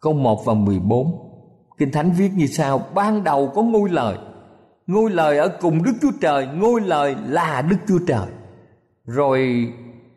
câu 0.00 0.12
1 0.12 0.44
và 0.44 0.54
14 0.54 1.32
Kinh 1.78 1.92
Thánh 1.92 2.12
viết 2.12 2.30
như 2.36 2.46
sau, 2.46 2.78
Ban 2.94 3.24
đầu 3.24 3.52
có 3.54 3.62
ngôi 3.62 3.90
lời 3.90 4.16
Ngôi 4.86 5.10
lời 5.10 5.38
ở 5.38 5.48
cùng 5.60 5.82
Đức 5.82 5.92
Chúa 6.02 6.10
Trời, 6.20 6.46
Ngôi 6.46 6.80
lời 6.80 7.16
là 7.26 7.62
Đức 7.62 7.76
Chúa 7.88 7.98
Trời. 8.06 8.26
Rồi 9.04 9.66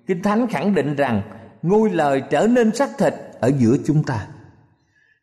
Kinh 0.08 0.24
Thánh 0.24 0.48
khẳng 0.48 0.76
định 0.76 0.96
rằng 0.96 1.22
Ngôi 1.62 1.90
lời 1.90 2.24
trở 2.30 2.48
nên 2.48 2.76
xác 2.76 2.90
thịt 2.98 3.14
Ở 3.40 3.52
giữa 3.58 3.78
chúng 3.86 4.04
ta. 4.04 4.28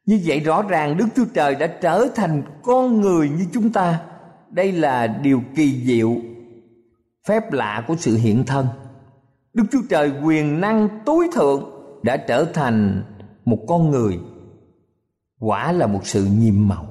Như 0.07 0.21
vậy 0.25 0.41
rõ 0.41 0.63
ràng 0.63 0.97
Đức 0.97 1.07
Chúa 1.17 1.25
Trời 1.35 1.55
đã 1.55 1.67
trở 1.67 2.09
thành 2.15 2.43
con 2.63 3.01
người 3.01 3.29
như 3.29 3.47
chúng 3.53 3.73
ta. 3.73 4.01
Đây 4.53 4.73
là 4.73 5.07
điều 5.07 5.43
kỳ 5.55 5.85
diệu, 5.85 6.17
Phép 7.29 7.53
lạ 7.53 7.85
của 7.89 7.97
sự 7.99 8.17
hiện 8.17 8.45
thân. 8.47 8.67
Đức 9.55 9.65
Chúa 9.73 9.83
Trời 9.91 10.13
quyền 10.25 10.61
năng 10.61 10.89
tối 11.07 11.29
thượng 11.33 11.71
Đã 12.03 12.17
trở 12.17 12.45
thành 12.45 13.03
một 13.45 13.59
con 13.69 13.91
người. 13.91 14.19
Quả 15.41 15.73
là 15.73 15.87
một 15.87 16.07
sự 16.07 16.25
nhiệm 16.25 16.69
màu. 16.69 16.87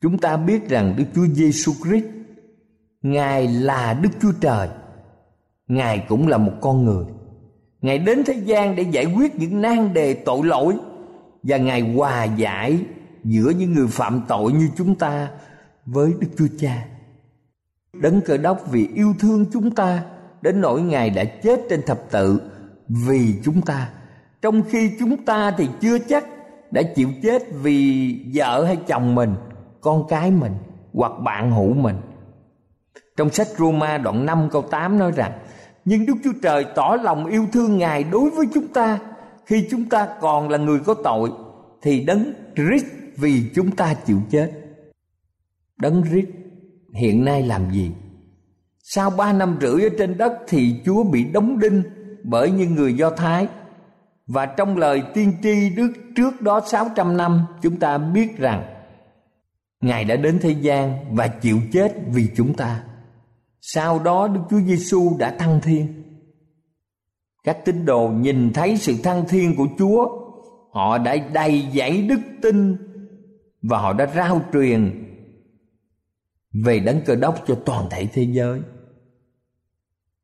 Chúng 0.00 0.18
ta 0.18 0.36
biết 0.36 0.68
rằng 0.68 0.94
đức 0.96 1.04
chúa 1.14 1.26
giêsu 1.32 1.72
christ, 1.84 2.04
ngài 3.02 3.48
là 3.48 3.94
đức 4.02 4.10
chúa 4.22 4.32
trời. 4.40 4.68
Ngài 5.66 6.06
cũng 6.08 6.28
là 6.28 6.38
một 6.38 6.52
con 6.60 6.84
người. 6.84 7.04
Ngài 7.80 7.98
đến 7.98 8.22
thế 8.26 8.34
gian 8.34 8.76
để 8.76 8.82
giải 8.82 9.04
quyết 9.04 9.34
những 9.34 9.62
nan 9.62 9.94
đề 9.94 10.14
tội 10.14 10.46
lỗi 10.46 10.74
và 11.42 11.56
ngài 11.56 11.80
hòa 11.80 12.24
giải 12.24 12.78
giữa 13.24 13.50
những 13.50 13.72
người 13.72 13.86
phạm 13.86 14.22
tội 14.28 14.52
như 14.52 14.68
chúng 14.76 14.94
ta 14.94 15.28
với 15.86 16.14
đức 16.20 16.28
chúa 16.38 16.46
cha. 16.58 16.84
Đấng 17.92 18.20
cờ 18.20 18.36
đốc 18.36 18.70
vì 18.70 18.88
yêu 18.94 19.14
thương 19.18 19.46
chúng 19.52 19.74
ta, 19.74 20.04
đến 20.42 20.60
nỗi 20.60 20.82
ngài 20.82 21.10
đã 21.10 21.24
chết 21.24 21.60
trên 21.70 21.82
thập 21.82 22.10
tự 22.10 22.40
vì 22.88 23.34
chúng 23.44 23.62
ta. 23.62 23.88
Trong 24.42 24.62
khi 24.62 24.90
chúng 24.98 25.24
ta 25.24 25.50
thì 25.58 25.68
chưa 25.80 25.98
chắc 25.98 26.24
đã 26.70 26.82
chịu 26.82 27.08
chết 27.22 27.42
vì 27.62 28.16
vợ 28.34 28.64
hay 28.64 28.76
chồng 28.76 29.14
mình, 29.14 29.34
con 29.80 30.06
cái 30.08 30.30
mình 30.30 30.52
hoặc 30.92 31.12
bạn 31.24 31.52
hữu 31.52 31.74
mình. 31.74 31.96
Trong 33.16 33.30
sách 33.30 33.48
Roma 33.58 33.98
đoạn 33.98 34.26
5 34.26 34.48
câu 34.52 34.62
8 34.62 34.98
nói 34.98 35.12
rằng, 35.16 35.32
Nhưng 35.84 36.06
Đức 36.06 36.14
Chúa 36.24 36.32
Trời 36.42 36.66
tỏ 36.74 36.96
lòng 37.02 37.26
yêu 37.26 37.46
thương 37.52 37.78
Ngài 37.78 38.04
đối 38.04 38.30
với 38.30 38.46
chúng 38.54 38.68
ta. 38.68 38.98
Khi 39.46 39.66
chúng 39.70 39.88
ta 39.88 40.08
còn 40.20 40.48
là 40.48 40.58
người 40.58 40.78
có 40.78 40.94
tội, 40.94 41.30
Thì 41.82 42.04
đấng 42.04 42.32
Christ 42.56 42.86
vì 43.16 43.50
chúng 43.54 43.70
ta 43.76 43.94
chịu 43.94 44.18
chết. 44.30 44.61
Đấng 45.80 46.02
rít 46.02 46.26
hiện 46.94 47.24
nay 47.24 47.42
làm 47.42 47.70
gì? 47.70 47.90
Sau 48.78 49.10
ba 49.10 49.32
năm 49.32 49.58
rưỡi 49.60 49.82
ở 49.82 49.88
trên 49.98 50.18
đất 50.18 50.32
thì 50.48 50.80
Chúa 50.84 51.02
bị 51.02 51.24
đóng 51.24 51.58
đinh 51.58 51.82
bởi 52.24 52.50
những 52.50 52.74
người 52.74 52.94
Do 52.94 53.10
Thái 53.10 53.48
và 54.26 54.46
trong 54.46 54.76
lời 54.76 55.02
tiên 55.14 55.32
tri 55.42 55.70
Đức 55.70 55.92
trước 56.16 56.42
đó 56.42 56.60
600 56.66 57.16
năm 57.16 57.46
chúng 57.62 57.76
ta 57.76 57.98
biết 57.98 58.38
rằng 58.38 58.72
Ngài 59.80 60.04
đã 60.04 60.16
đến 60.16 60.38
thế 60.40 60.50
gian 60.50 61.14
và 61.16 61.28
chịu 61.28 61.58
chết 61.72 61.94
vì 62.12 62.28
chúng 62.36 62.54
ta. 62.54 62.84
Sau 63.60 63.98
đó 63.98 64.28
Đức 64.28 64.40
Chúa 64.50 64.60
Giêsu 64.60 65.16
đã 65.18 65.30
thăng 65.38 65.60
thiên. 65.60 66.02
Các 67.44 67.64
tín 67.64 67.84
đồ 67.84 68.08
nhìn 68.08 68.52
thấy 68.52 68.76
sự 68.76 68.94
thăng 69.02 69.24
thiên 69.28 69.56
của 69.56 69.66
Chúa, 69.78 70.08
họ 70.72 70.98
đã 70.98 71.16
đầy 71.32 71.68
dẫy 71.74 72.02
đức 72.02 72.20
tin 72.42 72.76
và 73.62 73.78
họ 73.78 73.92
đã 73.92 74.06
rao 74.14 74.40
truyền 74.52 75.04
về 76.52 76.80
đấng 76.80 77.00
cơ 77.00 77.14
đốc 77.14 77.44
cho 77.46 77.54
toàn 77.54 77.86
thể 77.90 78.06
thế 78.12 78.22
giới. 78.22 78.60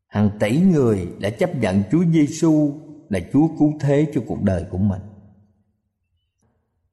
Hàng 0.07 0.31
tỷ 0.41 0.61
người 0.61 1.09
đã 1.21 1.31
chấp 1.31 1.57
nhận 1.57 1.83
Chúa 1.91 2.05
Giêsu 2.13 2.73
là 3.09 3.21
Chúa 3.33 3.49
cứu 3.59 3.73
thế 3.81 4.07
cho 4.15 4.21
cuộc 4.27 4.43
đời 4.43 4.65
của 4.71 4.79
mình. 4.79 5.01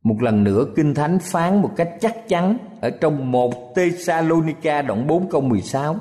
Một 0.03 0.21
lần 0.21 0.43
nữa, 0.43 0.65
Kinh 0.75 0.93
Thánh 0.93 1.19
phán 1.19 1.61
một 1.61 1.71
cách 1.77 1.89
chắc 2.01 2.27
chắn 2.27 2.57
ở 2.81 2.89
trong 2.89 3.31
một 3.31 3.75
Thessalonica 3.75 4.81
đoạn 4.81 5.07
4 5.07 5.29
câu 5.29 5.41
16 5.41 5.95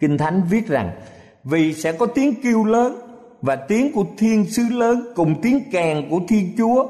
Kinh 0.00 0.18
Thánh 0.18 0.42
viết 0.50 0.66
rằng, 0.66 1.00
Vì 1.44 1.74
sẽ 1.74 1.92
có 1.92 2.06
tiếng 2.06 2.34
kêu 2.42 2.64
lớn 2.64 2.96
và 3.42 3.56
tiếng 3.56 3.92
của 3.92 4.04
thiên 4.18 4.44
sứ 4.44 4.62
lớn 4.70 5.12
cùng 5.16 5.34
tiếng 5.42 5.70
kèn 5.72 6.10
của 6.10 6.20
Thiên 6.28 6.54
Chúa, 6.58 6.86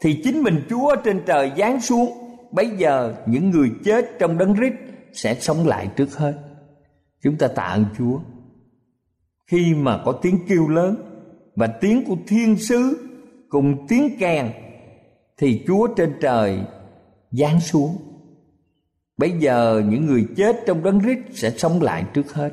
thì 0.00 0.20
chính 0.24 0.42
mình 0.42 0.62
Chúa 0.70 0.96
trên 0.96 1.22
trời 1.26 1.52
giáng 1.58 1.80
xuống 1.80 2.22
Bây 2.52 2.70
giờ 2.70 3.14
những 3.26 3.50
người 3.50 3.70
chết 3.84 4.18
trong 4.18 4.38
đấng 4.38 4.54
rít 4.54 4.72
sẽ 5.12 5.34
sống 5.34 5.66
lại 5.66 5.88
trước 5.96 6.16
hết 6.16 6.34
Chúng 7.22 7.36
ta 7.36 7.48
tạ 7.48 7.62
ơn 7.62 7.86
Chúa 7.98 8.20
Khi 9.46 9.74
mà 9.74 10.02
có 10.04 10.12
tiếng 10.12 10.38
kêu 10.48 10.68
lớn 10.68 10.96
và 11.56 11.66
tiếng 11.66 12.04
của 12.04 12.16
thiên 12.26 12.56
sứ 12.56 13.08
cùng 13.48 13.86
tiếng 13.88 14.16
kèn 14.18 14.52
thì 15.38 15.64
Chúa 15.66 15.86
trên 15.96 16.14
trời 16.20 16.60
giáng 17.30 17.60
xuống. 17.60 17.96
Bây 19.16 19.30
giờ 19.30 19.82
những 19.86 20.06
người 20.06 20.26
chết 20.36 20.56
trong 20.66 20.82
đấng 20.82 20.98
rít 20.98 21.18
sẽ 21.32 21.50
sống 21.50 21.82
lại 21.82 22.04
trước 22.14 22.32
hết. 22.34 22.50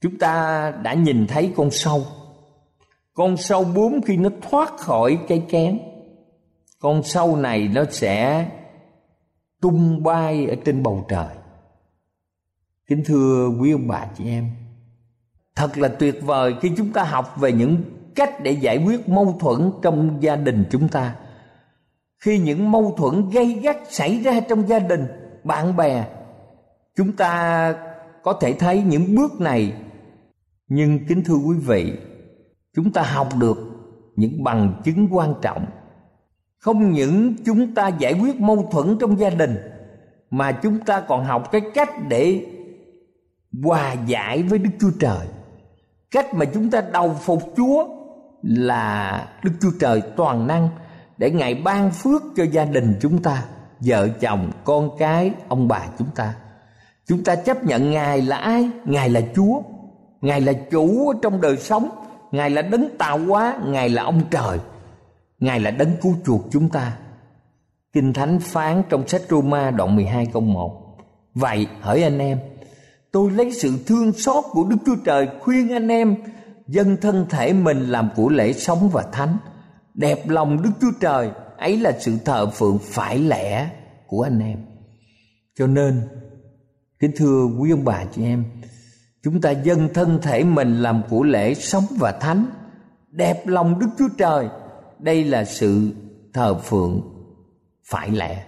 Chúng 0.00 0.18
ta 0.18 0.70
đã 0.82 0.94
nhìn 0.94 1.26
thấy 1.26 1.52
con 1.56 1.70
sâu. 1.70 2.06
Con 3.14 3.36
sâu 3.36 3.64
bướm 3.64 4.00
khi 4.06 4.16
nó 4.16 4.30
thoát 4.50 4.76
khỏi 4.76 5.18
cây 5.28 5.42
kén, 5.48 5.78
con 6.80 7.02
sâu 7.02 7.36
này 7.36 7.68
nó 7.74 7.84
sẽ 7.90 8.46
tung 9.60 10.02
bay 10.02 10.46
ở 10.46 10.54
trên 10.64 10.82
bầu 10.82 11.06
trời. 11.08 11.34
Kính 12.86 13.02
thưa 13.04 13.48
quý 13.60 13.72
ông 13.72 13.88
bà 13.88 14.06
chị 14.18 14.24
em, 14.28 14.50
thật 15.56 15.78
là 15.78 15.88
tuyệt 15.88 16.22
vời 16.22 16.54
khi 16.60 16.70
chúng 16.76 16.92
ta 16.92 17.04
học 17.04 17.36
về 17.36 17.52
những 17.52 17.76
cách 18.14 18.42
để 18.42 18.50
giải 18.50 18.84
quyết 18.86 19.08
mâu 19.08 19.36
thuẫn 19.40 19.70
trong 19.82 20.18
gia 20.20 20.36
đình 20.36 20.64
chúng 20.70 20.88
ta. 20.88 21.16
Khi 22.20 22.38
những 22.38 22.70
mâu 22.70 22.94
thuẫn 22.96 23.30
gây 23.30 23.52
gắt 23.62 23.76
xảy 23.88 24.20
ra 24.20 24.40
trong 24.40 24.68
gia 24.68 24.78
đình 24.78 25.06
bạn 25.44 25.76
bè 25.76 26.06
chúng 26.96 27.12
ta 27.12 27.74
có 28.22 28.32
thể 28.32 28.52
thấy 28.52 28.82
những 28.82 29.14
bước 29.14 29.40
này. 29.40 29.72
Nhưng 30.68 31.06
kính 31.06 31.24
thưa 31.24 31.36
quý 31.36 31.56
vị 31.66 31.92
chúng 32.76 32.92
ta 32.92 33.02
học 33.02 33.28
được 33.38 33.58
những 34.16 34.44
bằng 34.44 34.80
chứng 34.84 35.08
quan 35.10 35.34
trọng. 35.42 35.66
Không 36.58 36.92
những 36.92 37.34
chúng 37.44 37.74
ta 37.74 37.88
giải 37.88 38.12
quyết 38.12 38.40
mâu 38.40 38.68
thuẫn 38.72 38.96
trong 39.00 39.18
gia 39.18 39.30
đình 39.30 39.56
mà 40.30 40.52
chúng 40.52 40.78
ta 40.78 41.00
còn 41.00 41.24
học 41.24 41.52
cái 41.52 41.60
cách 41.74 41.90
để 42.08 42.46
hòa 43.62 43.92
giải 44.06 44.42
với 44.42 44.58
đức 44.58 44.70
chúa 44.80 44.90
trời. 45.00 45.26
Cách 46.10 46.34
mà 46.34 46.44
chúng 46.44 46.70
ta 46.70 46.80
đầu 46.92 47.16
phục 47.20 47.42
chúa 47.56 47.86
là 48.42 49.28
đức 49.42 49.52
chúa 49.60 49.70
trời 49.80 50.02
toàn 50.16 50.46
năng 50.46 50.68
để 51.18 51.30
ngài 51.30 51.54
ban 51.54 51.90
phước 51.90 52.22
cho 52.36 52.44
gia 52.44 52.64
đình 52.64 52.98
chúng 53.00 53.22
ta, 53.22 53.44
vợ 53.80 54.08
chồng, 54.20 54.50
con 54.64 54.90
cái, 54.98 55.32
ông 55.48 55.68
bà 55.68 55.86
chúng 55.98 56.08
ta. 56.14 56.34
Chúng 57.06 57.24
ta 57.24 57.36
chấp 57.36 57.64
nhận 57.64 57.90
ngài 57.90 58.22
là 58.22 58.36
ai? 58.36 58.70
Ngài 58.84 59.08
là 59.08 59.20
chúa. 59.34 59.62
Ngài 60.20 60.40
là 60.40 60.52
chủ 60.52 61.12
trong 61.22 61.40
đời 61.40 61.56
sống. 61.56 61.88
Ngài 62.32 62.50
là 62.50 62.62
đấng 62.62 62.88
tạo 62.98 63.18
hóa. 63.18 63.58
Ngài 63.66 63.88
là 63.88 64.02
ông 64.02 64.20
trời. 64.30 64.58
Ngài 65.38 65.60
là 65.60 65.70
đấng 65.70 65.96
cứu 66.02 66.14
chuộc 66.26 66.40
chúng 66.52 66.68
ta. 66.68 66.96
Kinh 67.92 68.12
thánh 68.12 68.40
phán 68.40 68.82
trong 68.88 69.08
sách 69.08 69.22
Roma 69.28 69.70
đoạn 69.70 69.96
12 69.96 70.26
câu 70.26 70.42
1 70.42 70.84
vậy 71.34 71.66
hỡi 71.80 72.02
anh 72.02 72.18
em 72.18 72.38
tôi 73.14 73.30
lấy 73.30 73.52
sự 73.52 73.78
thương 73.86 74.12
xót 74.12 74.44
của 74.50 74.64
Đức 74.64 74.76
Chúa 74.86 74.96
Trời 75.04 75.28
khuyên 75.40 75.72
anh 75.72 75.88
em 75.88 76.16
dâng 76.66 76.96
thân 77.00 77.26
thể 77.30 77.52
mình 77.52 77.80
làm 77.80 78.08
của 78.16 78.28
lễ 78.28 78.52
sống 78.52 78.88
và 78.92 79.02
thánh. 79.12 79.36
Đẹp 79.94 80.28
lòng 80.28 80.62
Đức 80.62 80.70
Chúa 80.80 80.90
Trời, 81.00 81.30
ấy 81.58 81.76
là 81.76 81.92
sự 82.00 82.18
thờ 82.24 82.50
phượng 82.50 82.78
phải 82.82 83.18
lẽ 83.18 83.70
của 84.06 84.22
anh 84.22 84.38
em. 84.38 84.58
Cho 85.54 85.66
nên, 85.66 86.00
kính 86.98 87.10
thưa 87.16 87.46
quý 87.58 87.70
ông 87.70 87.84
bà 87.84 88.04
chị 88.04 88.24
em, 88.24 88.44
chúng 89.22 89.40
ta 89.40 89.50
dâng 89.50 89.88
thân 89.94 90.18
thể 90.22 90.44
mình 90.44 90.82
làm 90.82 91.02
của 91.10 91.22
lễ 91.22 91.54
sống 91.54 91.84
và 91.98 92.12
thánh. 92.12 92.46
Đẹp 93.10 93.46
lòng 93.46 93.78
Đức 93.78 93.88
Chúa 93.98 94.08
Trời, 94.18 94.48
đây 94.98 95.24
là 95.24 95.44
sự 95.44 95.92
thờ 96.32 96.54
phượng 96.54 97.00
phải 97.84 98.10
lẽ. 98.10 98.44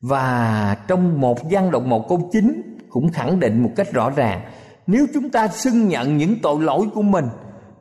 Và 0.00 0.76
trong 0.88 1.20
một 1.20 1.50
văn 1.50 1.70
động 1.70 1.88
một 1.88 2.08
câu 2.08 2.28
chính 2.32 2.67
cũng 2.90 3.12
khẳng 3.12 3.40
định 3.40 3.62
một 3.62 3.70
cách 3.76 3.92
rõ 3.92 4.10
ràng, 4.10 4.40
nếu 4.86 5.06
chúng 5.14 5.30
ta 5.30 5.48
xưng 5.48 5.88
nhận 5.88 6.16
những 6.16 6.34
tội 6.42 6.62
lỗi 6.62 6.86
của 6.94 7.02
mình, 7.02 7.26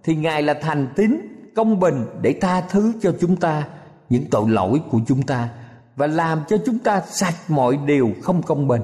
thì 0.04 0.16
ngài 0.16 0.42
là 0.42 0.54
thành 0.54 0.88
tín, 0.96 1.20
công 1.56 1.80
bình 1.80 2.06
để 2.22 2.36
tha 2.42 2.62
thứ 2.62 2.94
cho 3.02 3.14
chúng 3.20 3.36
ta 3.36 3.68
những 4.10 4.26
tội 4.32 4.50
lỗi 4.50 4.82
của 4.92 5.00
chúng 5.08 5.22
ta 5.22 5.50
và 5.96 6.08
làm 6.08 6.42
cho 6.48 6.58
chúng 6.66 6.80
ta 6.80 7.02
sạch 7.08 7.36
mọi 7.48 7.78
điều 7.86 8.10
không 8.24 8.44
công 8.44 8.68
bình. 8.68 8.82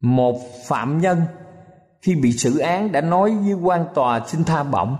Một 0.00 0.36
phạm 0.66 0.98
nhân 0.98 1.20
khi 2.02 2.14
bị 2.14 2.32
xử 2.32 2.58
án 2.58 2.92
đã 2.92 3.00
nói 3.00 3.34
với 3.34 3.52
quan 3.52 3.84
tòa 3.94 4.20
xin 4.26 4.44
tha 4.44 4.62
bổng. 4.62 4.96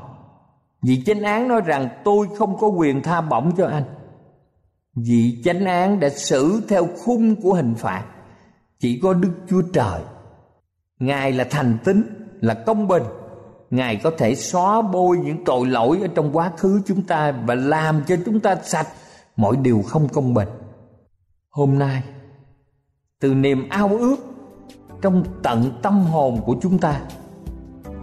Vị 0.82 1.02
chánh 1.06 1.22
án 1.22 1.48
nói 1.48 1.60
rằng, 1.64 1.88
tôi 2.04 2.28
không 2.38 2.58
có 2.58 2.66
quyền 2.66 3.02
tha 3.02 3.20
bổng 3.20 3.56
cho 3.56 3.66
anh. 3.66 3.84
Vị 4.94 5.42
chánh 5.44 5.64
án 5.64 6.00
đã 6.00 6.08
xử 6.08 6.62
theo 6.68 6.86
khung 7.04 7.42
của 7.42 7.54
hình 7.54 7.74
phạt, 7.74 8.04
chỉ 8.78 9.00
có 9.02 9.14
đức 9.14 9.32
chúa 9.48 9.62
trời 9.72 10.00
ngài 11.02 11.32
là 11.32 11.44
thành 11.50 11.78
tín, 11.84 12.02
là 12.40 12.54
công 12.54 12.88
bình. 12.88 13.02
Ngài 13.70 13.96
có 13.96 14.10
thể 14.18 14.34
xóa 14.34 14.82
bôi 14.82 15.16
những 15.16 15.44
tội 15.44 15.66
lỗi 15.66 15.98
ở 16.02 16.08
trong 16.14 16.36
quá 16.36 16.50
khứ 16.56 16.82
chúng 16.86 17.02
ta 17.02 17.32
và 17.46 17.54
làm 17.54 18.02
cho 18.06 18.16
chúng 18.26 18.40
ta 18.40 18.56
sạch 18.62 18.86
mọi 19.36 19.56
điều 19.56 19.82
không 19.88 20.08
công 20.08 20.34
bình. 20.34 20.48
Hôm 21.50 21.78
nay, 21.78 22.02
từ 23.20 23.34
niềm 23.34 23.68
ao 23.68 23.88
ước 23.88 24.16
trong 25.02 25.24
tận 25.42 25.78
tâm 25.82 26.00
hồn 26.00 26.40
của 26.46 26.56
chúng 26.62 26.78
ta 26.78 27.00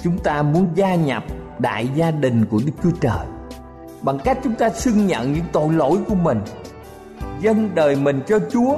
chúng 0.02 0.18
ta 0.18 0.42
muốn 0.42 0.68
gia 0.76 0.96
nhập 0.96 1.24
đại 1.60 1.90
gia 1.96 2.12
đình 2.12 2.46
của 2.46 2.62
đức 2.66 2.72
chúa 2.84 2.92
trời. 3.02 3.26
Bằng 4.02 4.20
cách 4.24 4.40
chúng 4.44 4.56
ta 4.56 4.70
xưng 4.70 5.08
nhận 5.08 5.34
những 5.34 5.46
tội 5.52 5.74
lỗi 5.74 5.98
của 6.08 6.16
mình, 6.16 6.42
dâng 7.42 7.70
đời 7.76 7.96
mình 7.96 8.22
cho 8.28 8.40
chúa 8.52 8.78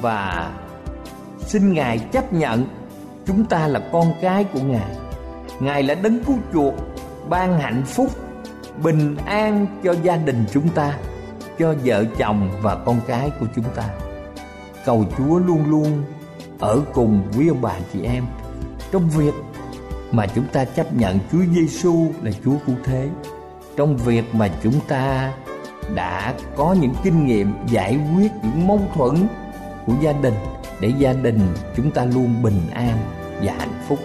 và 0.00 0.52
xin 1.40 1.72
ngài 1.72 1.98
chấp 1.98 2.32
nhận 2.32 2.64
chúng 3.26 3.44
ta 3.44 3.68
là 3.68 3.80
con 3.92 4.12
cái 4.20 4.44
của 4.44 4.60
ngài. 4.60 4.96
Ngài 5.60 5.82
là 5.82 5.94
đấng 5.94 6.24
cứu 6.24 6.36
chuộc, 6.52 6.74
ban 7.28 7.58
hạnh 7.60 7.82
phúc, 7.86 8.10
bình 8.82 9.16
an 9.26 9.66
cho 9.84 9.94
gia 10.02 10.16
đình 10.16 10.44
chúng 10.52 10.68
ta, 10.68 10.98
cho 11.58 11.74
vợ 11.84 12.04
chồng 12.18 12.50
và 12.62 12.74
con 12.74 13.00
cái 13.06 13.30
của 13.40 13.46
chúng 13.56 13.64
ta. 13.76 13.84
Cầu 14.84 15.04
chúa 15.18 15.38
luôn 15.38 15.70
luôn 15.70 16.02
ở 16.60 16.80
cùng 16.92 17.22
quý 17.38 17.48
ông 17.48 17.62
bà 17.62 17.74
chị 17.92 18.04
em 18.04 18.24
trong 18.92 19.08
việc 19.08 19.34
mà 20.12 20.26
chúng 20.26 20.46
ta 20.52 20.64
chấp 20.64 20.92
nhận 20.92 21.18
Chúa 21.32 21.42
Giêsu 21.54 22.06
là 22.22 22.30
Chúa 22.44 22.56
cứu 22.66 22.76
thế. 22.84 23.08
Trong 23.76 23.96
việc 23.96 24.34
mà 24.34 24.48
chúng 24.62 24.80
ta 24.88 25.32
đã 25.94 26.34
có 26.56 26.76
những 26.80 26.94
kinh 27.02 27.26
nghiệm 27.26 27.52
giải 27.68 27.98
quyết 28.16 28.32
những 28.42 28.66
mâu 28.66 28.80
thuẫn 28.94 29.14
của 29.86 29.92
gia 30.00 30.12
đình 30.12 30.34
để 30.84 30.92
gia 30.98 31.12
đình 31.12 31.38
chúng 31.76 31.90
ta 31.90 32.04
luôn 32.04 32.42
bình 32.42 32.60
an 32.74 32.96
và 33.42 33.52
hạnh 33.58 33.82
phúc. 33.88 33.98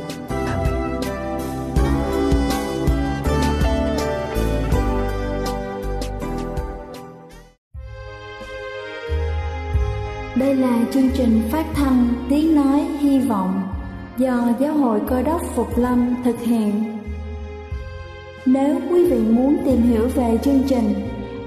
Đây 10.35 10.55
là 10.55 10.79
chương 10.93 11.09
trình 11.13 11.41
phát 11.51 11.65
thanh 11.73 12.07
tiếng 12.29 12.55
nói 12.55 12.85
hy 12.99 13.19
vọng 13.19 13.61
do 14.17 14.49
Giáo 14.59 14.73
hội 14.73 14.99
Cơ 15.07 15.21
đốc 15.21 15.41
Phục 15.55 15.77
Lâm 15.77 16.15
thực 16.23 16.39
hiện. 16.39 16.99
Nếu 18.45 18.79
quý 18.91 19.11
vị 19.11 19.19
muốn 19.19 19.57
tìm 19.65 19.81
hiểu 19.81 20.07
về 20.15 20.37
chương 20.43 20.63
trình 20.69 20.93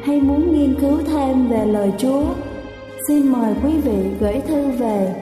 hay 0.05 0.21
muốn 0.21 0.53
nghiên 0.53 0.81
cứu 0.81 0.99
thêm 1.07 1.49
về 1.49 1.67
lời 1.67 1.93
Chúa, 1.99 2.25
xin 3.09 3.33
mời 3.33 3.55
quý 3.65 3.73
vị 3.85 4.11
gửi 4.21 4.41
thư 4.49 4.71
về 4.71 5.22